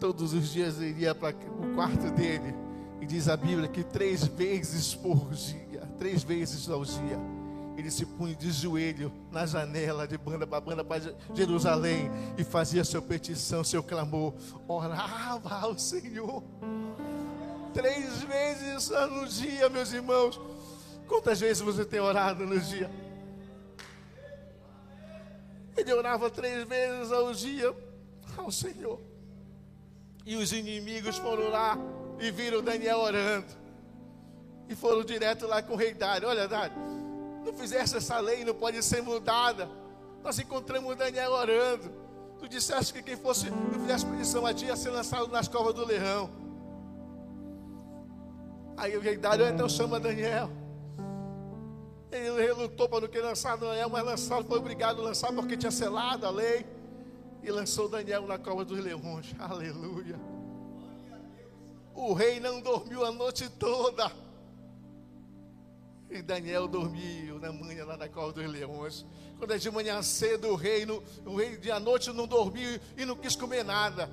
Todos 0.00 0.32
os 0.32 0.50
dias 0.50 0.80
iria 0.80 1.14
para 1.14 1.36
o 1.36 1.74
quarto 1.74 2.10
dele. 2.12 2.54
E 3.02 3.06
diz 3.06 3.28
a 3.28 3.36
Bíblia 3.36 3.68
que 3.68 3.84
três 3.84 4.24
vezes 4.24 4.94
por 4.94 5.30
dia, 5.32 5.82
três 5.98 6.22
vezes 6.22 6.66
ao 6.70 6.82
dia 6.82 7.20
ele 7.76 7.90
se 7.90 8.06
punha 8.06 8.34
de 8.34 8.50
joelho 8.52 9.12
na 9.30 9.46
janela, 9.46 10.06
de 10.06 10.16
banda 10.16 10.46
para 10.46 10.60
banda 10.60 10.84
para 10.84 11.14
Jerusalém, 11.34 12.10
e 12.38 12.44
fazia 12.44 12.84
sua 12.84 13.02
petição, 13.02 13.64
seu 13.64 13.82
clamor, 13.82 14.34
orava 14.68 15.54
ao 15.56 15.78
Senhor. 15.78 16.42
Três 17.72 18.22
vezes 18.22 18.90
no 18.90 19.26
dia, 19.26 19.68
meus 19.68 19.92
irmãos. 19.92 20.40
Quantas 21.08 21.40
vezes 21.40 21.60
você 21.60 21.84
tem 21.84 22.00
orado 22.00 22.46
no 22.46 22.58
dia? 22.58 22.90
Ele 25.76 25.92
orava 25.92 26.30
três 26.30 26.64
vezes 26.64 27.10
ao 27.10 27.32
dia 27.32 27.74
ao 28.36 28.50
Senhor. 28.50 29.00
E 30.24 30.36
os 30.36 30.52
inimigos 30.52 31.18
foram 31.18 31.50
lá 31.50 31.76
e 32.20 32.30
viram 32.30 32.62
Daniel 32.62 32.98
orando. 32.98 33.52
E 34.68 34.74
foram 34.74 35.04
direto 35.04 35.46
lá 35.46 35.60
com 35.60 35.74
o 35.74 35.76
rei 35.76 35.92
Dário. 35.92 36.28
Olha, 36.28 36.48
Dário, 36.48 36.74
não 37.44 37.52
fizesse 37.52 37.96
essa 37.96 38.18
lei, 38.18 38.44
não 38.44 38.54
pode 38.54 38.82
ser 38.82 39.02
mudada. 39.02 39.68
Nós 40.22 40.38
encontramos 40.38 40.96
Daniel 40.96 41.32
orando. 41.32 41.92
Tu 42.38 42.48
disseste 42.48 42.92
que 42.92 43.02
quem 43.02 43.16
fosse, 43.16 43.50
não 43.50 43.80
fizesse 43.80 44.06
petição 44.06 44.46
a 44.46 44.54
ti, 44.54 44.66
ia 44.66 44.76
ser 44.76 44.90
lançado 44.90 45.28
nas 45.28 45.46
covas 45.46 45.74
do 45.74 45.84
leão. 45.84 46.30
Aí 48.76 48.96
o 48.96 49.00
rei 49.00 49.16
Dário 49.16 49.46
então 49.46 49.68
chama 49.68 50.00
Daniel. 50.00 50.50
Ele 52.10 52.42
relutou 52.42 52.88
para 52.88 53.02
não 53.02 53.08
querer 53.08 53.26
lançar 53.26 53.56
Daniel, 53.56 53.88
mas 53.88 54.04
lançado, 54.04 54.44
foi 54.46 54.58
obrigado 54.58 55.00
a 55.00 55.04
lançar 55.04 55.32
porque 55.32 55.56
tinha 55.56 55.70
selado 55.70 56.26
a 56.26 56.30
lei. 56.30 56.66
E 57.42 57.50
lançou 57.50 57.88
Daniel 57.88 58.26
na 58.26 58.38
cova 58.38 58.64
dos 58.64 58.78
leões. 58.78 59.34
Aleluia. 59.38 60.18
O 61.94 62.12
rei 62.14 62.40
não 62.40 62.60
dormiu 62.60 63.04
a 63.04 63.12
noite 63.12 63.48
toda. 63.50 64.10
E 66.10 66.22
Daniel 66.22 66.68
dormiu 66.68 67.38
na 67.38 67.52
manhã 67.52 67.84
lá 67.84 67.96
na 67.96 68.08
cova 68.08 68.32
dos 68.32 68.46
leões. 68.46 69.04
Quando 69.38 69.52
é 69.52 69.58
de 69.58 69.70
manhã 69.70 70.00
cedo, 70.02 70.48
o 70.48 70.54
rei, 70.54 70.86
no, 70.86 71.02
o 71.24 71.36
rei 71.36 71.56
de 71.56 71.70
à 71.70 71.80
noite 71.80 72.12
não 72.12 72.26
dormiu 72.26 72.78
e 72.96 73.04
não 73.04 73.16
quis 73.16 73.34
comer 73.34 73.64
nada. 73.64 74.10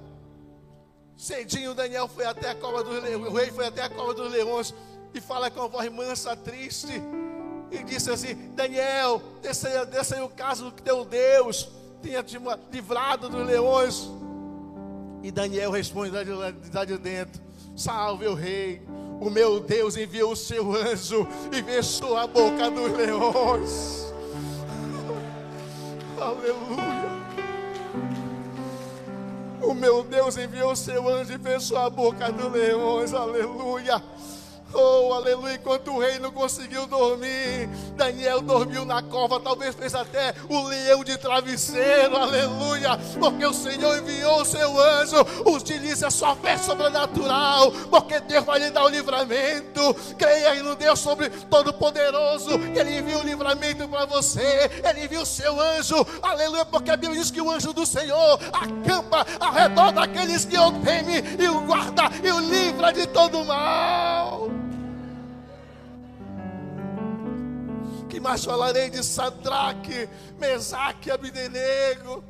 Cedinho, 1.16 1.76
Daniel 1.76 2.08
foi 2.08 2.26
até 2.26 2.50
a 2.50 2.56
cova 2.56 2.84
dos 2.84 3.02
leões, 3.04 3.28
o 3.28 3.36
rei 3.36 3.52
foi 3.52 3.68
até 3.68 3.84
a 3.84 3.90
cova 3.90 4.14
dos 4.14 4.32
leões 4.32 4.74
e 5.14 5.22
fala 5.22 5.52
com 5.52 5.62
a 5.62 5.68
voz 5.68 5.92
mansa, 5.92 6.36
triste 6.36 7.02
e 7.72 7.84
disse 7.84 8.12
assim: 8.12 8.36
Daniel, 8.54 9.22
desça 9.42 9.86
desça 9.86 10.16
aí 10.16 10.22
o 10.22 10.30
caso 10.30 10.66
do 10.66 10.72
teu 10.72 11.06
Deus 11.06 11.70
tenha 12.02 12.22
te 12.22 12.38
livrado 12.72 13.30
dos 13.30 13.46
leões. 13.46 14.10
E 15.24 15.32
Daniel 15.32 15.72
responde 15.72 16.12
lá 16.12 16.86
de 16.86 16.98
dentro: 16.98 17.42
Salve 17.76 18.28
o 18.28 18.34
rei, 18.34 18.82
o 19.22 19.30
meu 19.30 19.60
Deus 19.60 19.96
enviou 19.96 20.32
o 20.32 20.36
seu 20.36 20.76
anjo 20.76 21.28
e 21.52 21.62
fechou 21.62 22.18
a 22.18 22.26
boca 22.26 22.72
dos 22.72 22.92
leões. 22.92 24.12
Aleluia. 26.20 27.22
O 29.62 29.76
meu 29.76 30.04
Deus 30.04 30.38
enviou 30.38 30.72
o 30.72 30.76
seu 30.76 31.08
anjo 31.08 31.34
e 31.34 31.38
fechou 31.38 31.78
a 31.78 31.88
boca 31.88 32.32
dos 32.32 32.52
leões. 32.52 33.14
Aleluia. 33.14 34.02
Oh, 34.74 35.14
aleluia. 35.14 35.56
Enquanto 35.56 35.92
o 35.92 36.00
rei 36.00 36.20
não 36.20 36.32
conseguiu 36.32 36.88
dormir, 36.88 37.68
Daniel 37.96 38.42
dormiu 38.42 38.86
na 38.86 39.02
cova. 39.02 39.40
Talvez 39.40 39.76
fez 39.76 39.94
até 39.94 40.34
o 40.50 40.64
leão 40.64 41.04
de 41.04 41.18
travesseiro. 41.18 42.16
Aleluia. 42.16 42.98
Porque 43.20 43.46
o 43.46 43.54
Senhor 43.54 43.98
enviou 43.98 44.42
o 44.42 44.46
seu 44.46 44.80
anjo. 44.80 45.18
Utilize 45.46 46.06
a 46.06 46.10
sua 46.10 46.36
fé 46.36 46.58
sobrenatural. 46.58 47.72
Porque 47.90 48.20
Deus 48.22 48.46
vai 48.46 48.60
lhe 48.60 48.70
dar 48.72 48.86
o 48.86 48.90
livramento. 48.90 49.94
Creia 50.18 50.62
no 50.64 50.76
Deus 50.76 51.00
sobre 51.00 51.30
Todo-Poderoso. 51.30 52.52
Ele 52.52 53.00
enviou 53.00 53.22
o 53.22 53.26
livramento 53.26 53.88
para 53.88 54.06
você. 54.06 54.70
Ele 54.84 55.06
enviou 55.06 55.24
o 55.24 55.26
seu 55.26 55.60
anjo. 55.60 56.06
Aleluia. 56.22 56.66
Porque 56.66 56.92
a 56.92 56.98
Bíblia 56.98 57.20
diz 57.20 57.32
que 57.32 57.42
o 57.42 57.52
anjo 57.52 57.74
do 57.74 57.86
Senhor 57.86 58.40
acampa 58.54 59.26
ao 59.40 59.54
redor 59.54 59.92
daqueles 59.92 60.46
que 60.46 60.58
o 60.58 60.72
temem 60.80 61.24
e 61.40 61.48
o 61.48 61.62
guarda 61.62 62.04
e 62.24 62.32
o 62.32 62.40
livra 62.40 62.92
de 62.92 63.08
todo 63.08 63.44
mal. 63.44 64.61
Mais 68.22 68.46
falarei 68.46 68.90
de 68.90 69.04
Sadraque, 69.04 70.08
Mesaque 70.38 71.10
e 71.10 71.12
Abdenego, 71.12 72.24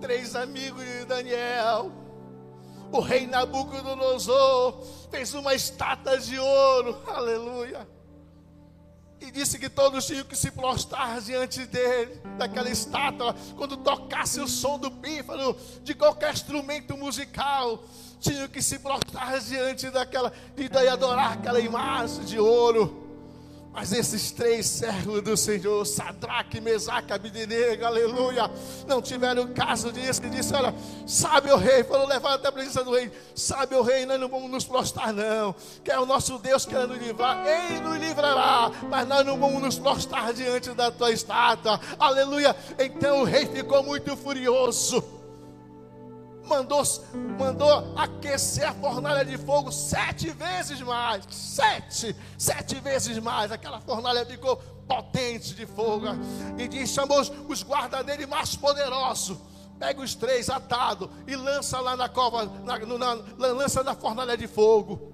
três 0.00 0.34
amigos 0.34 0.84
de 0.84 1.04
Daniel. 1.04 1.92
O 2.92 3.00
rei 3.00 3.26
Nabucodonosor 3.26 4.82
fez 5.10 5.32
uma 5.34 5.54
estátua 5.54 6.18
de 6.18 6.38
ouro, 6.38 7.00
aleluia. 7.06 7.88
E 9.20 9.30
disse 9.30 9.58
que 9.58 9.68
todos 9.68 10.06
tinham 10.06 10.24
que 10.24 10.36
se 10.36 10.50
prostrar 10.50 11.20
diante 11.20 11.64
dele, 11.64 12.20
daquela 12.36 12.68
estátua, 12.68 13.34
quando 13.56 13.76
tocasse 13.76 14.40
o 14.40 14.46
som 14.46 14.78
do 14.78 14.90
pífano, 14.90 15.56
de 15.82 15.94
qualquer 15.94 16.34
instrumento 16.34 16.96
musical, 16.96 17.82
tinham 18.20 18.46
que 18.48 18.60
se 18.60 18.78
prostrar 18.78 19.40
diante 19.40 19.88
daquela, 19.90 20.32
e 20.56 20.88
adorar 20.88 21.32
aquela 21.32 21.60
imagem 21.60 22.24
de 22.24 22.38
ouro. 22.38 23.05
Mas 23.76 23.92
esses 23.92 24.30
três 24.30 24.64
servos 24.64 25.20
do 25.20 25.36
Senhor, 25.36 25.84
Sadraque, 25.84 26.62
Mesaque, 26.62 27.12
Abidinego, 27.12 27.84
aleluia, 27.84 28.50
não 28.88 29.02
tiveram 29.02 29.52
caso 29.52 29.92
disso 29.92 30.24
e 30.24 30.30
disse: 30.30 30.54
Olha, 30.54 30.74
sabe 31.06 31.52
o 31.52 31.58
rei, 31.58 31.84
foram 31.84 32.06
levados 32.06 32.38
até 32.38 32.48
a 32.48 32.52
presença 32.52 32.82
do 32.82 32.94
rei, 32.94 33.12
sabe 33.34 33.74
o 33.74 33.82
rei, 33.82 34.06
nós 34.06 34.18
não 34.18 34.30
vamos 34.30 34.50
nos 34.50 34.64
prostrar, 34.64 35.12
não, 35.12 35.54
que 35.84 35.90
é 35.90 36.00
o 36.00 36.06
nosso 36.06 36.38
Deus 36.38 36.64
que 36.64 36.74
nos 36.74 36.98
livrar, 36.98 37.46
ele 37.46 37.80
nos 37.80 37.98
livrará, 37.98 38.72
mas 38.88 39.06
nós 39.06 39.26
não 39.26 39.38
vamos 39.38 39.60
nos 39.60 39.78
prostrar 39.78 40.32
diante 40.32 40.70
da 40.70 40.90
tua 40.90 41.12
estátua, 41.12 41.78
aleluia. 41.98 42.56
Então 42.78 43.20
o 43.20 43.24
rei 43.24 43.44
ficou 43.44 43.82
muito 43.82 44.16
furioso 44.16 45.15
mandou, 46.46 46.82
mandou 47.38 47.92
aquecer 47.96 48.68
a 48.68 48.72
fornalha 48.72 49.24
de 49.24 49.36
fogo 49.36 49.70
sete 49.70 50.30
vezes 50.30 50.80
mais. 50.80 51.24
Sete, 51.30 52.14
sete 52.38 52.76
vezes 52.76 53.18
mais. 53.18 53.52
Aquela 53.52 53.80
fornalha 53.80 54.24
ficou 54.24 54.56
potente 54.88 55.54
de 55.54 55.66
fogo. 55.66 56.06
E 56.58 56.68
disse: 56.68 56.94
chamou 56.94 57.20
os, 57.20 57.62
guardas 57.62 58.04
dele 58.04 58.26
mais 58.26 58.56
poderosos. 58.56 59.38
Pega 59.78 60.00
os 60.00 60.14
três 60.14 60.48
atados 60.48 61.10
e 61.26 61.36
lança 61.36 61.78
lá 61.80 61.94
na 61.96 62.08
cova, 62.08 62.46
na, 62.64 62.78
na, 62.78 63.14
lança 63.36 63.82
na 63.82 63.94
fornalha 63.94 64.36
de 64.36 64.46
fogo. 64.46 65.12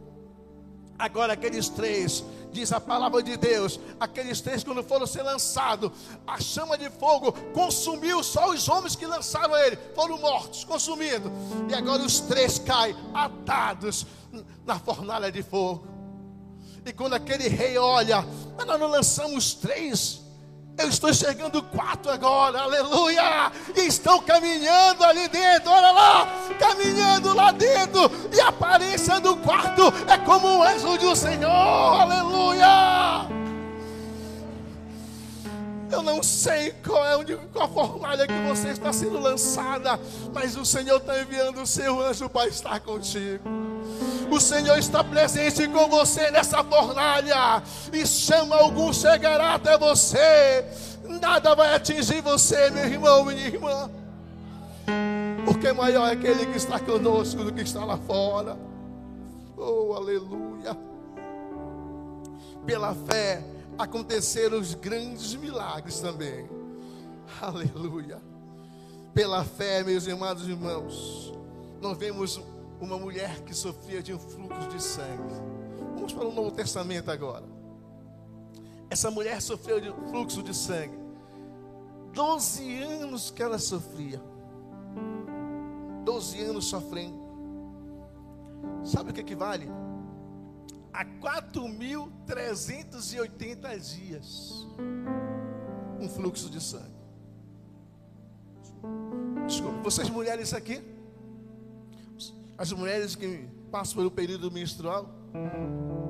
Agora 0.96 1.32
aqueles 1.32 1.68
três 1.68 2.24
diz 2.52 2.72
a 2.72 2.80
palavra 2.80 3.22
de 3.22 3.36
Deus, 3.36 3.80
aqueles 3.98 4.40
três 4.40 4.62
quando 4.62 4.82
foram 4.82 5.06
ser 5.06 5.22
lançados, 5.22 5.90
a 6.26 6.40
chama 6.40 6.76
de 6.76 6.90
fogo 6.90 7.32
consumiu 7.54 8.22
só 8.22 8.50
os 8.50 8.68
homens 8.68 8.94
que 8.94 9.06
lançaram 9.06 9.56
ele, 9.56 9.78
foram 9.94 10.18
mortos, 10.18 10.64
consumidos. 10.64 11.32
E 11.68 11.74
agora 11.74 12.02
os 12.02 12.20
três 12.20 12.58
caem 12.58 12.94
atados 13.14 14.06
na 14.64 14.78
fornalha 14.78 15.32
de 15.32 15.42
fogo. 15.42 15.86
E 16.84 16.92
quando 16.92 17.14
aquele 17.14 17.48
rei 17.48 17.78
olha, 17.78 18.24
mas 18.56 18.66
nós 18.66 18.78
não 18.78 18.88
lançamos 18.88 19.54
três 19.54 20.20
eu 20.78 20.88
estou 20.88 21.11
enxergando 21.11 21.62
quatro 21.62 22.11
agora, 22.11 22.61
aleluia! 22.61 23.52
E 23.76 23.80
estão 23.87 24.20
caminhando 24.20 25.04
ali 25.04 25.28
dentro, 25.28 25.70
olha 25.70 25.90
lá, 25.92 26.28
caminhando 26.58 27.35
lá 27.35 27.52
dentro, 27.52 28.11
e 28.32 28.40
a 28.40 28.48
aparência 28.48 29.20
do 29.20 29.37
quarto 29.37 29.92
é 30.08 30.18
como 30.18 30.48
um 30.48 30.62
anjo 30.62 30.98
do 30.98 31.14
Senhor, 31.14 31.50
aleluia! 31.50 33.42
Eu 35.90 36.02
não 36.02 36.22
sei 36.22 36.72
qual 36.85 37.06
é 37.06 37.16
onde, 37.18 37.37
qual 37.52 37.66
a 37.66 37.68
fornalha 37.68 38.26
que 38.26 38.48
você 38.48 38.68
está 38.68 38.92
sendo 38.94 39.20
lançada, 39.20 40.00
mas 40.32 40.56
o 40.56 40.64
Senhor 40.64 40.96
está 40.96 41.20
enviando 41.20 41.61
o 41.61 41.66
seu 41.66 42.00
anjo 42.00 42.30
para 42.30 42.48
estar 42.48 42.80
contigo. 42.80 43.71
O 44.32 44.40
Senhor 44.40 44.78
está 44.78 45.04
presente 45.04 45.68
com 45.68 45.88
você 45.88 46.30
nessa 46.30 46.64
fornalha. 46.64 47.62
E 47.92 48.06
chama 48.06 48.56
algum 48.56 48.90
chegará 48.90 49.56
até 49.56 49.76
você. 49.76 50.64
Nada 51.20 51.54
vai 51.54 51.74
atingir 51.74 52.22
você, 52.22 52.70
meu 52.70 52.86
irmão, 52.86 53.26
minha 53.26 53.46
irmã. 53.46 53.90
Porque 55.44 55.70
maior 55.74 56.08
é 56.08 56.12
aquele 56.12 56.46
que 56.46 56.56
está 56.56 56.80
conosco 56.80 57.44
do 57.44 57.52
que 57.52 57.60
está 57.60 57.84
lá 57.84 57.98
fora. 57.98 58.56
Oh, 59.54 59.92
aleluia. 59.92 60.74
Pela 62.64 62.94
fé 62.94 63.44
aconteceram 63.76 64.58
os 64.58 64.72
grandes 64.72 65.34
milagres 65.34 66.00
também. 66.00 66.48
Aleluia. 67.38 68.18
Pela 69.12 69.44
fé, 69.44 69.84
meus 69.84 70.08
amados 70.08 70.48
irmãos, 70.48 71.34
nós 71.82 71.98
vemos 71.98 72.40
uma 72.82 72.98
mulher 72.98 73.40
que 73.42 73.54
sofria 73.54 74.02
de 74.02 74.12
um 74.12 74.18
fluxo 74.18 74.68
de 74.68 74.82
sangue. 74.82 75.34
Vamos 75.94 76.12
para 76.12 76.26
o 76.26 76.32
Novo 76.32 76.50
Testamento 76.50 77.12
agora. 77.12 77.46
Essa 78.90 79.08
mulher 79.08 79.40
sofreu 79.40 79.80
de 79.80 79.88
um 79.88 80.08
fluxo 80.08 80.42
de 80.42 80.52
sangue. 80.52 80.98
Doze 82.12 82.82
anos 82.82 83.30
que 83.30 83.40
ela 83.40 83.58
sofria. 83.58 84.20
Doze 86.04 86.42
anos 86.42 86.64
sofrendo. 86.64 87.22
Sabe 88.82 89.12
o 89.12 89.14
que 89.14 89.20
equivale? 89.20 89.68
A 90.92 91.04
4.380 91.04 93.78
dias. 93.78 94.66
Um 96.00 96.08
fluxo 96.08 96.50
de 96.50 96.60
sangue. 96.60 97.00
Desculpa, 99.46 99.80
vocês 99.82 100.10
mulheres 100.10 100.52
aqui? 100.52 100.91
As 102.56 102.72
mulheres 102.72 103.16
que 103.16 103.48
passam 103.70 103.96
pelo 103.96 104.10
período 104.10 104.50
menstrual, 104.50 105.08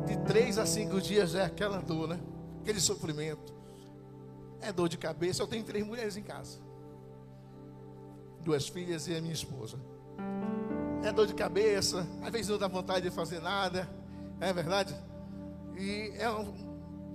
de 0.06 0.16
três 0.24 0.58
a 0.58 0.66
cinco 0.66 1.00
dias 1.00 1.34
é 1.34 1.44
aquela 1.44 1.80
dor, 1.80 2.08
né? 2.08 2.20
Aquele 2.60 2.80
sofrimento. 2.80 3.52
É 4.60 4.72
dor 4.72 4.88
de 4.88 4.98
cabeça. 4.98 5.42
Eu 5.42 5.46
tenho 5.46 5.64
três 5.64 5.86
mulheres 5.86 6.16
em 6.16 6.22
casa: 6.22 6.58
duas 8.40 8.68
filhas 8.68 9.06
e 9.08 9.14
a 9.14 9.20
minha 9.20 9.34
esposa. 9.34 9.78
É 11.02 11.12
dor 11.12 11.26
de 11.26 11.34
cabeça, 11.34 12.06
às 12.22 12.30
vezes 12.30 12.48
não 12.48 12.58
dá 12.58 12.68
vontade 12.68 13.08
de 13.08 13.14
fazer 13.14 13.40
nada, 13.40 13.88
é 14.40 14.52
verdade? 14.52 14.94
E 15.76 16.12
é 16.16 16.28
uma 16.28 16.52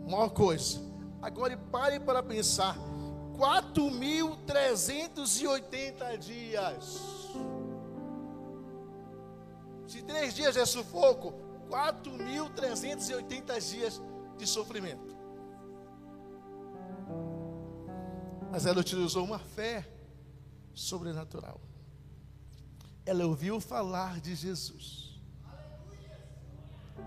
maior 0.10 0.30
coisa. 0.30 0.82
Agora 1.22 1.56
pare 1.72 2.00
para 2.00 2.22
pensar: 2.22 2.78
4.380 3.38 6.18
dias. 6.18 7.17
Se 9.88 10.02
três 10.02 10.36
dias 10.36 10.58
é 10.58 10.66
sufoco, 10.66 11.34
4.380 11.70 13.72
dias 13.72 14.02
de 14.38 14.46
sofrimento. 14.46 15.16
Mas 18.52 18.66
ela 18.66 18.82
utilizou 18.82 19.24
uma 19.24 19.40
fé 19.40 19.88
sobrenatural. 20.74 21.62
Ela 23.06 23.26
ouviu 23.26 23.62
falar 23.62 24.20
de 24.20 24.36
Jesus. 24.36 25.22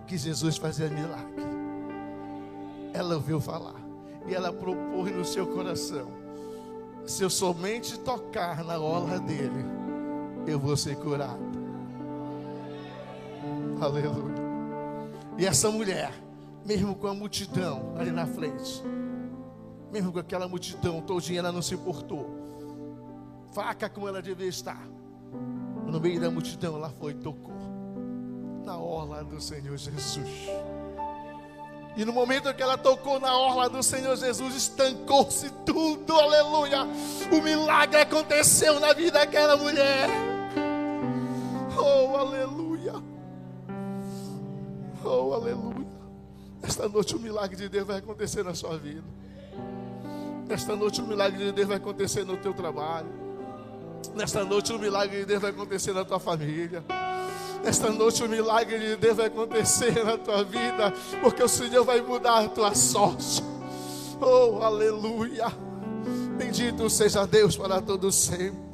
Que 0.07 0.17
Jesus 0.17 0.57
fazia 0.57 0.89
milagre. 0.89 1.45
Ela 2.95 3.17
ouviu 3.17 3.41
falar. 3.41 3.81
E 4.27 4.35
ela 4.35 4.53
propôs 4.53 5.13
no 5.13 5.25
seu 5.25 5.47
coração: 5.47 6.11
se 7.07 7.23
eu 7.23 7.31
somente 7.31 7.99
tocar 7.99 8.65
na 8.65 8.79
orla 8.79 9.21
dele, 9.21 9.65
eu 10.47 10.59
vou 10.59 10.77
ser 10.77 10.97
curado. 10.97 11.60
Aleluia. 13.81 14.35
E 15.39 15.47
essa 15.47 15.71
mulher, 15.71 16.13
mesmo 16.67 16.95
com 16.95 17.07
a 17.07 17.15
multidão 17.15 17.95
ali 17.99 18.11
na 18.11 18.27
frente, 18.27 18.83
mesmo 19.91 20.13
com 20.13 20.19
aquela 20.19 20.47
multidão 20.47 21.01
todinha, 21.01 21.39
ela 21.39 21.51
não 21.51 21.63
se 21.63 21.75
importou. 21.75 22.29
Faca 23.53 23.89
como 23.89 24.07
ela 24.07 24.21
devia 24.21 24.47
estar. 24.47 24.87
No 25.87 25.99
meio 25.99 26.21
da 26.21 26.31
multidão, 26.31 26.77
ela 26.77 26.91
foi 26.91 27.13
e 27.13 27.15
tocou 27.15 27.55
na 28.65 28.77
orla 28.77 29.25
do 29.25 29.41
Senhor 29.41 29.77
Jesus. 29.77 30.29
E 31.97 32.05
no 32.05 32.13
momento 32.13 32.55
que 32.55 32.63
ela 32.63 32.79
tocou 32.79 33.19
na 33.19 33.37
orla 33.37 33.69
do 33.69 33.83
Senhor 33.83 34.17
Jesus, 34.17 34.55
estancou-se 34.55 35.51
tudo, 35.67 36.15
aleluia. 36.15 36.85
O 37.33 37.43
milagre 37.43 38.01
aconteceu 38.01 38.79
na 38.79 38.93
vida 38.93 39.19
daquela 39.19 39.57
mulher. 39.57 40.30
Aleluia. 45.41 45.87
Esta 46.63 46.89
noite 46.89 47.17
o 47.17 47.19
milagre 47.19 47.57
de 47.57 47.69
Deus 47.69 47.87
vai 47.87 47.99
acontecer 47.99 48.45
na 48.45 48.55
sua 48.55 48.77
vida. 48.77 49.03
Esta 50.49 50.77
noite 50.77 51.01
o 51.01 51.07
milagre 51.07 51.47
de 51.47 51.53
Deus 51.53 51.69
vai 51.69 51.77
acontecer 51.79 52.25
no 52.25 52.37
teu 52.37 52.53
trabalho. 52.53 53.09
Nesta 54.15 54.45
noite 54.45 54.73
o 54.73 54.79
milagre 54.79 55.21
de 55.21 55.25
Deus 55.25 55.41
vai 55.41 55.51
acontecer 55.51 55.93
na 55.93 56.05
tua 56.05 56.19
família. 56.19 56.85
Nesta 57.65 57.91
noite 57.91 58.23
o 58.23 58.29
milagre 58.29 58.79
de 58.79 58.97
Deus 58.97 59.17
vai 59.17 59.27
acontecer 59.27 60.05
na 60.05 60.17
tua 60.19 60.43
vida, 60.45 60.93
porque 61.21 61.43
o 61.43 61.49
Senhor 61.49 61.85
vai 61.85 62.01
mudar 62.01 62.45
a 62.45 62.49
tua 62.49 62.75
sorte. 62.75 63.43
Oh, 64.21 64.63
aleluia. 64.63 65.47
Bendito 66.37 66.89
seja 66.91 67.27
Deus 67.27 67.57
para 67.57 67.81
todo 67.81 68.11
sempre. 68.11 68.71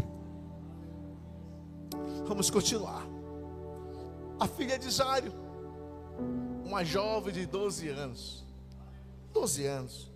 Vamos 2.27 2.51
continuar. 2.51 3.07
A 4.39 4.47
filha 4.47 4.79
de 4.79 4.91
Jário, 4.91 5.33
uma 6.67 6.85
jovem 6.85 7.33
de 7.33 7.47
12 7.47 7.89
anos. 7.89 8.45
12 9.33 9.65
anos. 9.67 10.11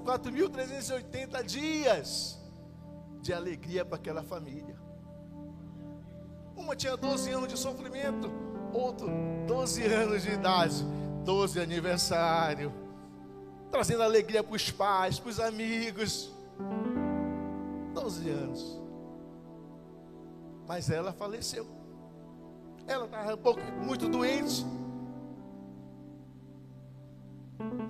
4.380 0.00 1.44
dias 1.44 2.38
de 3.20 3.32
alegria 3.32 3.84
para 3.84 3.96
aquela 3.96 4.22
família. 4.24 4.76
Uma 6.56 6.74
tinha 6.74 6.96
12 6.96 7.30
anos 7.30 7.48
de 7.48 7.56
sofrimento, 7.58 8.30
outro 8.72 9.08
12 9.46 9.82
anos 9.84 10.22
de 10.22 10.30
idade, 10.30 10.84
12 11.24 11.60
aniversário, 11.60 12.72
trazendo 13.70 14.02
alegria 14.02 14.42
para 14.42 14.56
os 14.56 14.70
pais, 14.70 15.20
para 15.20 15.30
os 15.30 15.38
amigos. 15.40 16.32
12 17.94 18.30
anos. 18.30 18.81
Mas 20.72 20.88
ela 20.88 21.12
faleceu. 21.12 21.66
Ela 22.86 23.04
estava 23.04 23.34
um 23.34 23.36
pouco, 23.36 23.60
muito 23.84 24.08
doente. 24.08 24.64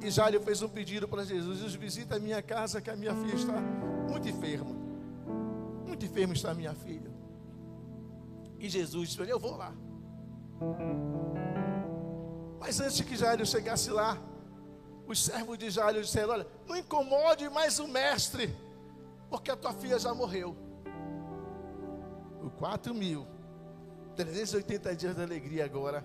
E 0.01 0.11
Jário 0.11 0.40
fez 0.40 0.62
um 0.62 0.68
pedido 0.68 1.07
para 1.07 1.25
Jesus: 1.25 1.59
Jesus, 1.59 1.75
visita 1.77 2.16
a 2.16 2.18
minha 2.18 2.42
casa, 2.42 2.81
que 2.81 2.90
a 2.90 2.97
minha 2.97 3.14
filha 3.14 3.37
está 3.37 3.53
muito 4.11 4.29
enferma. 4.29 4.75
Muito 5.87 6.05
enferma 6.05 6.35
está 6.35 6.51
a 6.51 6.55
minha 6.55 6.75
filha. 6.75 7.09
E 8.59 8.68
Jesus 8.68 9.11
disse: 9.11 9.31
Eu 9.31 9.38
vou 9.38 9.57
lá. 9.57 9.73
Mas 12.59 12.81
antes 12.81 13.01
que 13.03 13.14
Jário 13.14 13.47
chegasse 13.47 13.92
lá, 13.92 14.18
os 15.07 15.23
servos 15.25 15.57
de 15.57 15.71
Jário 15.71 16.03
disseram: 16.03 16.31
Olha, 16.31 16.49
não 16.66 16.77
incomode 16.77 17.49
mais 17.49 17.79
o 17.79 17.87
mestre, 17.87 18.53
porque 19.31 19.53
a 19.53 19.57
tua 19.57 19.73
filha 19.73 20.01
já 20.01 20.12
morreu. 20.12 20.62
O 22.42 22.50
4 22.50 22.92
mil, 22.94 23.26
380 24.16 24.96
dias 24.96 25.14
de 25.14 25.22
alegria 25.22 25.64
agora, 25.64 26.05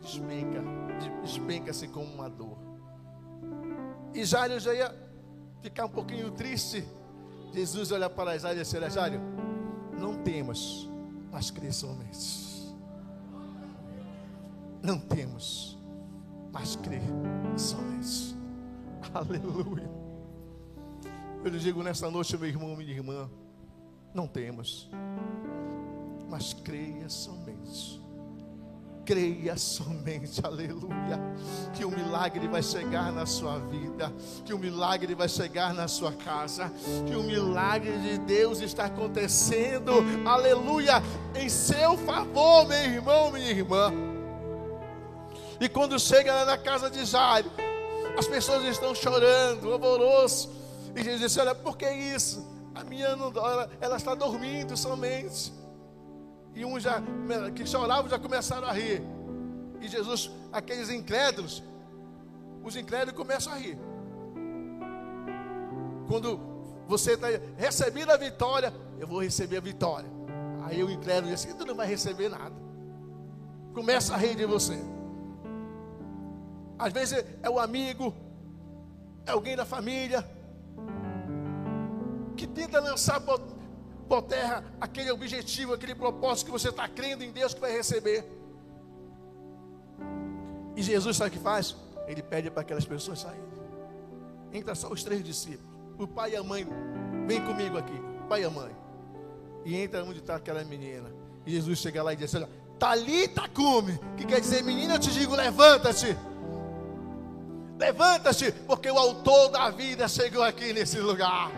despenca, 0.00 0.62
despenca-se 1.22 1.88
como 1.88 2.12
uma 2.12 2.28
dor. 2.28 2.58
E 4.12 4.24
Jário 4.24 4.60
já 4.60 4.74
ia 4.74 4.94
ficar 5.60 5.86
um 5.86 5.90
pouquinho 5.90 6.30
triste. 6.30 6.86
Jesus 7.52 7.90
olha 7.90 8.10
para 8.10 8.38
Jário 8.38 8.60
e 8.60 8.62
disse: 8.62 8.76
Olha, 8.76 8.90
Jário, 8.90 9.20
não 9.98 10.22
temas, 10.22 10.88
mas 11.32 11.50
crê 11.50 11.72
somente. 11.72 12.74
Não 14.82 14.98
temos, 14.98 15.78
mas 16.52 16.76
crê 16.76 17.00
somente. 17.56 18.36
Aleluia. 19.14 19.90
Eu 21.44 21.50
lhe 21.50 21.58
digo 21.58 21.82
nessa 21.82 22.10
noite, 22.10 22.36
meu 22.36 22.48
irmão, 22.48 22.76
minha 22.76 22.90
irmã, 22.90 23.30
não 24.14 24.26
temos, 24.26 24.88
mas 26.28 26.54
creia 26.54 27.08
somente 27.08 28.04
creia 29.04 29.56
somente, 29.56 30.40
aleluia, 30.44 31.20
que 31.74 31.84
o 31.84 31.90
milagre 31.90 32.48
vai 32.48 32.62
chegar 32.62 33.12
na 33.12 33.26
sua 33.26 33.58
vida, 33.58 34.12
que 34.44 34.54
o 34.54 34.58
milagre 34.58 35.14
vai 35.14 35.28
chegar 35.28 35.74
na 35.74 35.86
sua 35.86 36.12
casa, 36.12 36.72
que 37.06 37.14
o 37.14 37.22
milagre 37.22 37.96
de 37.98 38.18
Deus 38.18 38.60
está 38.60 38.86
acontecendo, 38.86 39.92
aleluia, 40.26 41.02
em 41.34 41.48
seu 41.48 41.96
favor, 41.98 42.66
meu 42.66 42.78
irmão, 42.78 43.30
minha 43.30 43.50
irmã. 43.50 43.92
E 45.60 45.68
quando 45.68 45.98
chega 45.98 46.34
lá 46.34 46.44
na 46.44 46.58
casa 46.58 46.90
de 46.90 47.04
Jairo, 47.04 47.50
as 48.18 48.26
pessoas 48.26 48.64
estão 48.64 48.94
chorando, 48.94 49.72
alvoroço, 49.72 50.50
e 50.96 51.02
Jesus 51.02 51.20
disse: 51.20 51.40
Olha, 51.40 51.54
por 51.54 51.76
que 51.76 51.88
isso? 51.90 52.53
A 52.74 52.82
minha 52.84 53.14
não, 53.14 53.28
ela, 53.28 53.70
ela 53.80 53.96
está 53.96 54.14
dormindo 54.14 54.76
somente. 54.76 55.52
E 56.54 56.64
uns 56.64 56.82
já 56.82 57.02
que 57.54 57.66
choravam 57.66 58.08
já 58.08 58.18
começaram 58.18 58.66
a 58.66 58.72
rir. 58.72 59.02
E 59.80 59.88
Jesus, 59.88 60.30
aqueles 60.52 60.90
incrédulos, 60.90 61.62
os 62.64 62.76
incrédulos 62.76 63.16
começam 63.16 63.52
a 63.52 63.56
rir. 63.56 63.78
Quando 66.08 66.40
você 66.86 67.12
está 67.12 67.28
recebendo 67.56 68.10
a 68.10 68.16
vitória, 68.16 68.72
eu 68.98 69.06
vou 69.06 69.22
receber 69.22 69.58
a 69.58 69.60
vitória. 69.60 70.08
Aí 70.64 70.82
o 70.82 70.90
incrédulo 70.90 71.32
diz 71.32 71.44
assim: 71.44 71.56
tu 71.56 71.64
não 71.64 71.74
vai 71.74 71.86
receber 71.86 72.28
nada. 72.28 72.54
Começa 73.72 74.14
a 74.14 74.16
rir 74.16 74.34
de 74.34 74.46
você. 74.46 74.78
Às 76.78 76.92
vezes 76.92 77.24
é 77.42 77.50
o 77.50 77.58
amigo, 77.58 78.14
é 79.26 79.32
alguém 79.32 79.56
da 79.56 79.64
família, 79.64 80.26
que 82.34 82.46
tenta 82.46 82.80
lançar 82.80 83.20
por 83.20 84.22
terra 84.22 84.64
aquele 84.80 85.10
objetivo, 85.10 85.72
aquele 85.72 85.94
propósito 85.94 86.46
que 86.46 86.52
você 86.52 86.68
está 86.68 86.88
crendo 86.88 87.24
em 87.24 87.32
Deus 87.32 87.54
que 87.54 87.60
vai 87.60 87.72
receber. 87.72 88.24
E 90.76 90.82
Jesus 90.82 91.16
sabe 91.16 91.30
o 91.30 91.32
que 91.32 91.38
faz? 91.38 91.76
Ele 92.06 92.22
pede 92.22 92.50
para 92.50 92.62
aquelas 92.62 92.84
pessoas 92.84 93.20
saírem. 93.20 93.44
Entra 94.52 94.74
só 94.74 94.88
os 94.88 95.02
três 95.02 95.22
discípulos. 95.24 95.74
O 95.98 96.06
pai 96.06 96.32
e 96.32 96.36
a 96.36 96.42
mãe. 96.42 96.66
Vem 97.26 97.44
comigo 97.44 97.78
aqui. 97.78 97.94
Pai 98.28 98.42
e 98.42 98.44
a 98.44 98.50
mãe. 98.50 98.74
E 99.64 99.76
entra 99.76 100.04
onde 100.04 100.18
está 100.18 100.36
aquela 100.36 100.62
menina. 100.64 101.10
E 101.46 101.50
Jesus 101.52 101.78
chega 101.78 102.02
lá 102.02 102.12
e 102.12 102.16
diz 102.16 102.34
assim: 102.34 102.46
Talita 102.78 103.48
come. 103.48 103.98
Que 104.16 104.26
quer 104.26 104.40
dizer, 104.40 104.62
menina, 104.62 104.94
eu 104.94 104.98
te 104.98 105.10
digo, 105.10 105.34
levanta-te. 105.34 106.16
Levanta-te, 107.78 108.52
porque 108.52 108.90
o 108.90 108.98
autor 108.98 109.48
da 109.48 109.70
vida 109.70 110.06
chegou 110.06 110.42
aqui 110.42 110.72
nesse 110.72 110.98
lugar. 111.00 111.50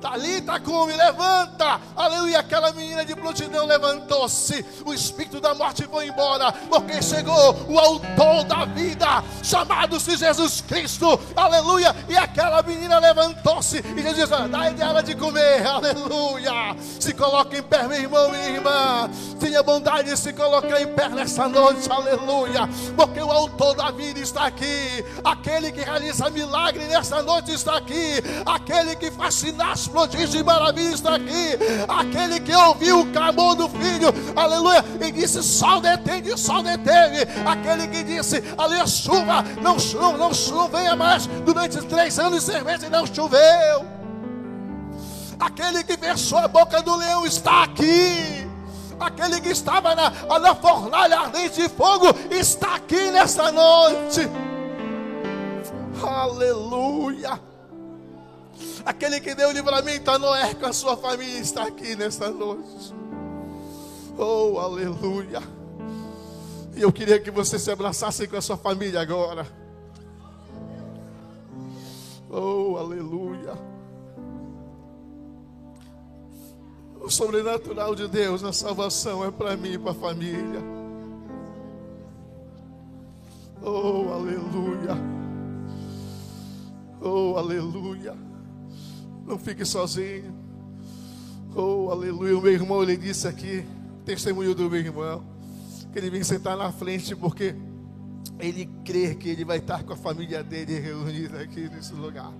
Talita 0.00 0.60
come, 0.60 0.94
levanta. 0.94 1.80
Aleluia. 1.96 2.40
Aquela 2.40 2.72
menina 2.72 3.04
de 3.04 3.14
prontidão 3.14 3.66
levantou-se. 3.66 4.64
O 4.84 4.94
espírito 4.94 5.40
da 5.40 5.54
morte 5.54 5.84
foi 5.90 6.08
embora. 6.08 6.52
Porque 6.52 7.02
chegou 7.02 7.56
o 7.68 7.78
autor 7.78 8.44
da 8.44 8.64
vida, 8.64 9.22
chamado-se 9.42 10.16
Jesus 10.16 10.60
Cristo. 10.60 11.18
Aleluia. 11.34 11.94
E 12.08 12.16
aquela 12.16 12.62
menina 12.62 12.98
levantou-se. 12.98 13.78
E 13.78 14.02
Jesus 14.02 14.28
disse: 14.28 14.48
dá 14.48 14.86
ela 14.86 15.02
de 15.02 15.14
comer. 15.14 15.66
Aleluia. 15.66 16.76
Se 16.98 17.12
coloque 17.14 17.58
em 17.58 17.62
pé, 17.62 17.86
meu 17.86 18.00
irmão, 18.00 18.30
minha 18.30 18.48
irmã. 18.48 19.10
Tenha 19.38 19.62
bondade 19.62 20.10
de 20.10 20.16
se 20.16 20.32
colocar 20.32 20.80
em 20.80 20.88
pé 20.88 21.08
nessa 21.08 21.48
noite. 21.48 21.90
Aleluia. 21.90 22.68
Porque 22.96 23.20
o 23.20 23.30
autor 23.30 23.74
da 23.74 23.90
vida 23.90 24.20
está 24.20 24.46
aqui. 24.46 25.04
Aquele 25.24 25.70
que 25.70 25.80
realiza 25.80 26.28
milagre 26.30 26.84
nessa 26.84 27.22
noite 27.22 27.52
está 27.52 27.76
aqui. 27.76 28.22
Aquele 28.44 28.96
que 28.96 29.10
faz 29.10 29.34
sinais 29.34 29.86
prodígios 29.86 30.34
e 30.34 30.42
maravilhas 30.42 30.94
está 30.94 31.14
aqui. 31.14 31.58
Aquele 31.88 32.40
que 32.40 32.54
ouviu 32.54 33.00
o 33.00 33.06
clamor 33.12 33.54
do 33.54 33.68
filho, 33.68 34.12
aleluia, 34.34 34.84
e 35.00 35.12
disse: 35.12 35.42
Sol 35.42 35.80
detende, 35.80 36.36
sol 36.38 36.62
deteve. 36.62 37.26
Aquele 37.46 37.86
que 37.88 38.02
disse: 38.02 38.42
aleluia, 38.56 38.86
chuva, 38.86 39.44
não, 39.62 39.76
não, 39.76 40.30
não, 40.30 40.68
venha 40.68 40.96
mais 40.96 41.26
durante 41.26 41.78
três 41.86 42.18
anos 42.18 42.42
e 42.42 42.46
seis 42.46 42.62
meses 42.62 42.86
e 42.86 42.90
não 42.90 43.06
choveu. 43.06 43.86
Aquele 45.38 45.84
que 45.84 45.96
fechou 45.96 46.38
a 46.38 46.48
boca 46.48 46.82
do 46.82 46.96
leão 46.96 47.24
está 47.24 47.62
aqui. 47.62 48.37
Aquele 49.00 49.40
que 49.40 49.50
estava 49.50 49.94
na, 49.94 50.10
na 50.38 50.54
fornalha 50.54 51.20
ardente 51.20 51.62
de 51.62 51.68
fogo 51.68 52.06
está 52.30 52.76
aqui 52.76 53.10
nesta 53.10 53.52
noite. 53.52 54.28
Aleluia. 56.02 57.40
Aquele 58.84 59.20
que 59.20 59.34
deu 59.34 59.52
livramento 59.52 60.10
a 60.10 60.18
Noé 60.18 60.54
com 60.54 60.66
a 60.66 60.72
sua 60.72 60.96
família 60.96 61.38
está 61.38 61.64
aqui 61.64 61.94
nesta 61.94 62.30
noite. 62.30 62.94
Oh, 64.16 64.58
aleluia. 64.58 65.42
E 66.74 66.82
eu 66.82 66.92
queria 66.92 67.20
que 67.20 67.30
você 67.30 67.58
se 67.58 67.70
abraçasse 67.70 68.26
com 68.26 68.36
a 68.36 68.42
sua 68.42 68.56
família 68.56 69.00
agora. 69.00 69.46
Oh, 72.30 72.76
aleluia. 72.76 73.67
O 77.00 77.10
sobrenatural 77.10 77.94
de 77.94 78.08
Deus, 78.08 78.44
a 78.44 78.52
salvação 78.52 79.24
é 79.24 79.30
para 79.30 79.56
mim 79.56 79.72
e 79.72 79.78
para 79.78 79.92
a 79.92 79.94
família. 79.94 80.62
Oh, 83.62 84.12
aleluia. 84.12 84.96
Oh, 87.00 87.36
aleluia. 87.36 88.14
Não 89.26 89.38
fique 89.38 89.64
sozinho. 89.64 90.34
Oh, 91.54 91.90
aleluia. 91.90 92.36
O 92.36 92.40
meu 92.40 92.52
irmão, 92.52 92.82
ele 92.82 92.96
disse 92.96 93.26
aqui, 93.26 93.64
testemunho 94.04 94.54
do 94.54 94.70
meu 94.70 94.80
irmão, 94.80 95.24
que 95.92 95.98
ele 95.98 96.10
vem 96.10 96.22
sentar 96.22 96.56
na 96.56 96.70
frente 96.72 97.14
porque 97.16 97.54
ele 98.38 98.68
crê 98.84 99.14
que 99.14 99.28
ele 99.28 99.44
vai 99.44 99.58
estar 99.58 99.82
com 99.82 99.92
a 99.92 99.96
família 99.96 100.42
dele 100.42 100.78
reunida 100.78 101.40
aqui 101.40 101.68
nesse 101.68 101.92
lugar. 101.94 102.32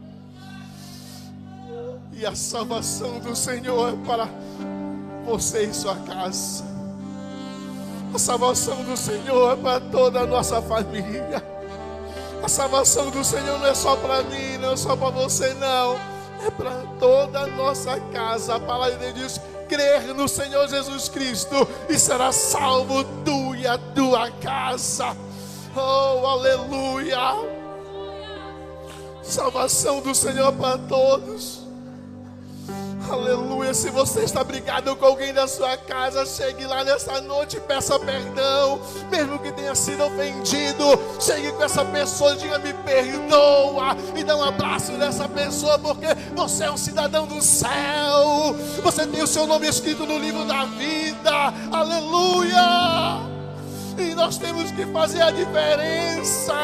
E 2.12 2.26
a 2.26 2.34
salvação 2.34 3.20
do 3.20 3.34
Senhor 3.36 3.94
é 3.94 4.06
para 4.06 4.28
você 5.24 5.64
e 5.64 5.74
sua 5.74 5.94
casa. 5.96 6.64
A 8.12 8.18
salvação 8.18 8.82
do 8.84 8.96
Senhor 8.96 9.52
é 9.52 9.56
para 9.56 9.80
toda 9.80 10.20
a 10.20 10.26
nossa 10.26 10.60
família. 10.62 11.44
A 12.42 12.48
salvação 12.48 13.10
do 13.10 13.22
Senhor 13.22 13.58
não 13.58 13.66
é 13.66 13.74
só 13.74 13.96
para 13.96 14.22
mim, 14.22 14.56
não 14.58 14.72
é 14.72 14.76
só 14.76 14.96
para 14.96 15.10
você, 15.10 15.52
não 15.54 15.96
é 16.46 16.50
para 16.50 16.72
toda 16.98 17.40
a 17.40 17.46
nossa 17.46 18.00
casa. 18.12 18.56
A 18.56 18.60
palavra 18.60 18.96
de 18.96 19.12
Deus 19.12 19.14
diz: 19.14 19.40
crer 19.68 20.14
no 20.14 20.26
Senhor 20.26 20.66
Jesus 20.68 21.08
Cristo 21.08 21.68
e 21.88 21.98
será 21.98 22.32
salvo 22.32 23.04
tu 23.24 23.54
e 23.54 23.66
a 23.66 23.76
tua 23.76 24.30
casa. 24.30 25.16
Oh, 25.76 26.26
aleluia! 26.26 27.18
Salvação 29.22 30.00
do 30.00 30.14
Senhor 30.14 30.52
para 30.52 30.78
todos. 30.78 31.57
Aleluia. 33.68 33.74
Se 33.74 33.90
você 33.90 34.20
está 34.22 34.42
brigado 34.42 34.96
com 34.96 35.04
alguém 35.04 35.32
da 35.32 35.46
sua 35.46 35.76
casa, 35.76 36.24
chegue 36.24 36.64
lá 36.66 36.84
nessa 36.84 37.20
noite 37.20 37.56
e 37.56 37.60
peça 37.60 37.98
perdão. 37.98 38.80
Mesmo 39.10 39.38
que 39.38 39.52
tenha 39.52 39.74
sido 39.74 40.04
ofendido, 40.04 40.84
chegue 41.20 41.52
com 41.52 41.62
essa 41.62 41.84
pessoa, 41.84 42.36
diga 42.36 42.58
me 42.58 42.72
perdoa. 42.72 43.96
E 44.16 44.24
dá 44.24 44.36
um 44.36 44.44
abraço 44.44 44.92
nessa 44.92 45.28
pessoa, 45.28 45.78
porque 45.78 46.06
você 46.34 46.64
é 46.64 46.70
um 46.70 46.76
cidadão 46.76 47.26
do 47.26 47.42
céu. 47.42 48.54
Você 48.82 49.06
tem 49.06 49.22
o 49.22 49.26
seu 49.26 49.46
nome 49.46 49.68
escrito 49.68 50.06
no 50.06 50.18
livro 50.18 50.44
da 50.44 50.64
vida. 50.64 51.52
Aleluia. 51.70 53.20
E 53.98 54.14
nós 54.14 54.38
temos 54.38 54.70
que 54.70 54.86
fazer 54.86 55.22
a 55.22 55.30
diferença. 55.30 56.54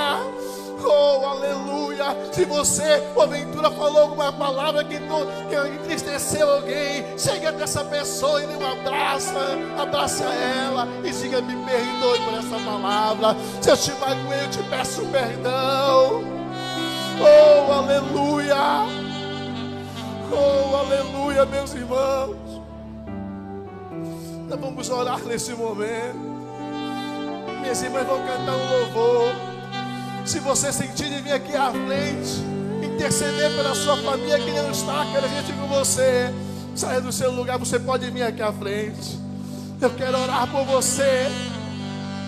Oh, 0.85 1.27
aleluia. 1.27 2.15
Se 2.33 2.45
você, 2.45 2.99
porventura, 3.15 3.71
falou 3.71 4.03
alguma 4.03 4.33
palavra 4.33 4.85
que, 4.85 4.99
que 4.99 5.75
entristeceu 5.75 6.51
alguém, 6.51 7.19
chega 7.19 7.55
essa 7.63 7.85
pessoa 7.85 8.43
e 8.43 8.47
dê 8.47 8.57
um 8.57 8.73
abraço, 8.73 9.33
abraça 9.79 10.25
ela 10.25 10.87
e 11.03 11.11
diga: 11.11 11.41
Me 11.41 11.57
perdoe 11.65 12.21
por 12.21 12.35
essa 12.35 12.59
palavra. 12.65 13.37
Se 13.63 13.71
eu 13.71 13.77
te 13.77 13.93
magoei, 13.93 14.45
eu 14.45 14.51
te 14.51 14.63
peço 14.65 15.07
perdão. 15.07 16.25
Oh, 17.21 17.73
aleluia. 17.73 18.57
Oh, 20.31 20.77
aleluia, 20.77 21.47
meus 21.47 21.73
irmãos. 21.75 22.37
Nós 24.49 24.61
vamos 24.61 24.91
orar 24.91 25.21
nesse 25.21 25.53
momento. 25.53 26.35
Minhas 27.61 27.83
irmãs 27.83 28.07
vão 28.07 28.19
cantar 28.19 28.53
um 28.53 28.71
louvor. 28.71 29.54
Se 30.25 30.41
você 30.41 30.73
sentir 30.73 31.11
de 31.11 31.21
vir 31.21 31.33
aqui 31.33 31.55
à 31.55 31.71
frente, 31.71 32.43
interceder 32.83 33.55
pela 33.55 33.75
sua 33.75 33.95
família 33.99 34.39
que 34.39 34.51
não 34.53 34.71
está, 34.71 35.05
gente 35.05 35.53
com 35.53 35.67
você, 35.67 36.33
saia 36.75 36.99
do 36.99 37.13
seu 37.13 37.31
lugar, 37.31 37.59
você 37.59 37.79
pode 37.79 38.11
vir 38.11 38.23
aqui 38.23 38.41
à 38.41 38.51
frente. 38.51 39.19
Eu 39.79 39.91
quero 39.91 40.19
orar 40.19 40.47
por 40.47 40.65
você. 40.65 41.27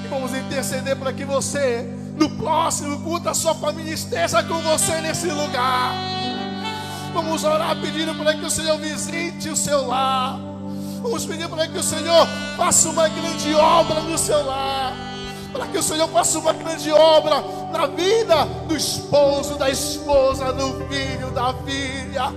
E 0.05 0.09
vamos 0.09 0.35
interceder 0.35 0.95
para 0.97 1.11
que 1.11 1.25
você, 1.25 1.91
no 2.19 2.29
próximo 2.37 3.01
culto, 3.01 3.31
a 3.31 3.35
sua 3.35 3.55
família 3.55 3.95
esteja 3.95 4.43
com 4.43 4.61
você 4.61 5.01
nesse 5.01 5.29
lugar. 5.29 5.95
Vamos 7.15 7.45
orar 7.45 7.81
pedindo 7.81 8.15
para 8.15 8.35
que 8.35 8.45
o 8.45 8.51
Senhor 8.51 8.79
visite 8.79 9.49
o 9.49 9.57
seu 9.57 9.87
lar. 9.87 10.39
Vamos 11.01 11.25
pedir 11.25 11.49
para 11.49 11.67
que 11.67 11.79
o 11.79 11.83
Senhor 11.83 12.29
faça 12.59 12.91
uma 12.91 13.09
grande 13.09 13.55
obra 13.55 14.01
no 14.03 14.19
seu 14.19 14.45
lar 14.45 15.06
para 15.57 15.67
que 15.69 15.79
o 15.79 15.83
Senhor 15.83 16.07
faça 16.09 16.39
uma 16.39 16.53
grande 16.53 16.93
obra 16.93 17.43
na 17.73 17.87
vida 17.87 18.45
do 18.69 18.77
esposo, 18.77 19.57
da 19.57 19.71
esposa, 19.71 20.53
do 20.53 20.87
filho, 20.87 21.31
da 21.31 21.55
filha. 21.65 22.33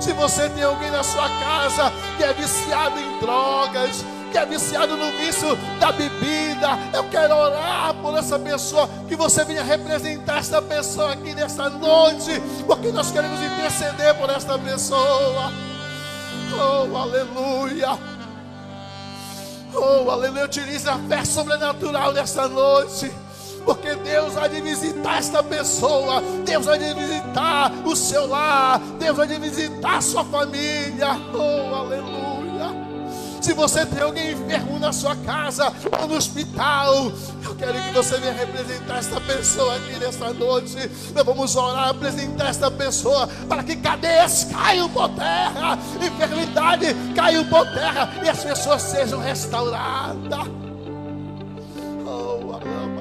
Se 0.00 0.12
você 0.14 0.48
tem 0.48 0.64
alguém 0.64 0.90
na 0.90 1.02
sua 1.02 1.28
casa 1.28 1.92
que 2.16 2.24
é 2.24 2.32
viciado 2.32 2.98
em 2.98 3.20
drogas, 3.20 4.04
que 4.32 4.38
é 4.38 4.46
viciado 4.46 4.96
no 4.96 5.10
vício 5.18 5.54
da 5.78 5.92
bebida, 5.92 6.78
eu 6.94 7.04
quero 7.10 7.36
orar 7.36 7.94
por 8.00 8.16
essa 8.16 8.38
pessoa, 8.38 8.88
que 9.06 9.14
você 9.14 9.44
venha 9.44 9.62
representar 9.62 10.38
essa 10.38 10.62
pessoa 10.62 11.12
aqui 11.12 11.34
nesta 11.34 11.68
noite, 11.68 12.42
porque 12.66 12.90
nós 12.90 13.10
queremos 13.10 13.38
interceder 13.40 14.14
por 14.14 14.30
esta 14.30 14.58
pessoa. 14.58 15.52
Oh, 16.54 16.96
aleluia. 16.96 18.11
Oh, 19.74 20.10
aleluia. 20.10 20.44
Utilize 20.44 20.88
a 20.88 20.98
fé 20.98 21.24
sobrenatural 21.24 22.12
nesta 22.12 22.48
noite. 22.48 23.12
Porque 23.64 23.94
Deus 23.94 24.34
vai 24.34 24.48
visitar 24.48 25.18
esta 25.18 25.42
pessoa, 25.42 26.20
Deus 26.44 26.66
vai 26.66 26.78
visitar 26.78 27.70
o 27.84 27.94
seu 27.94 28.26
lar, 28.26 28.80
Deus 28.98 29.16
vai 29.16 29.28
visitar 29.28 29.98
a 29.98 30.00
sua 30.00 30.24
família. 30.24 31.10
Oh, 31.32 31.74
aleluia. 31.74 32.31
Se 33.42 33.52
você 33.54 33.84
tem 33.84 34.00
alguém 34.00 34.32
enfermo 34.32 34.78
na 34.78 34.92
sua 34.92 35.16
casa 35.16 35.72
ou 36.00 36.06
no 36.06 36.14
hospital, 36.14 37.10
eu 37.42 37.56
quero 37.56 37.72
que 37.72 37.90
você 37.90 38.16
venha 38.18 38.32
representar 38.32 38.98
esta 38.98 39.20
pessoa 39.20 39.74
aqui 39.74 39.98
nesta 39.98 40.32
noite. 40.32 40.88
Nós 41.12 41.26
vamos 41.26 41.56
orar, 41.56 41.88
apresentar 41.88 42.50
esta 42.50 42.70
pessoa 42.70 43.26
para 43.48 43.64
que 43.64 43.74
cadeias 43.74 44.44
caiam 44.44 44.88
por 44.88 45.08
terra, 45.08 45.76
enfermidade 46.00 46.94
caiam 47.16 47.44
por 47.46 47.66
terra 47.72 48.14
e 48.24 48.28
as 48.28 48.44
pessoas 48.44 48.80
sejam 48.80 49.18
restauradas. 49.18 50.46
Oh, 52.06 52.54
amém. 52.54 52.91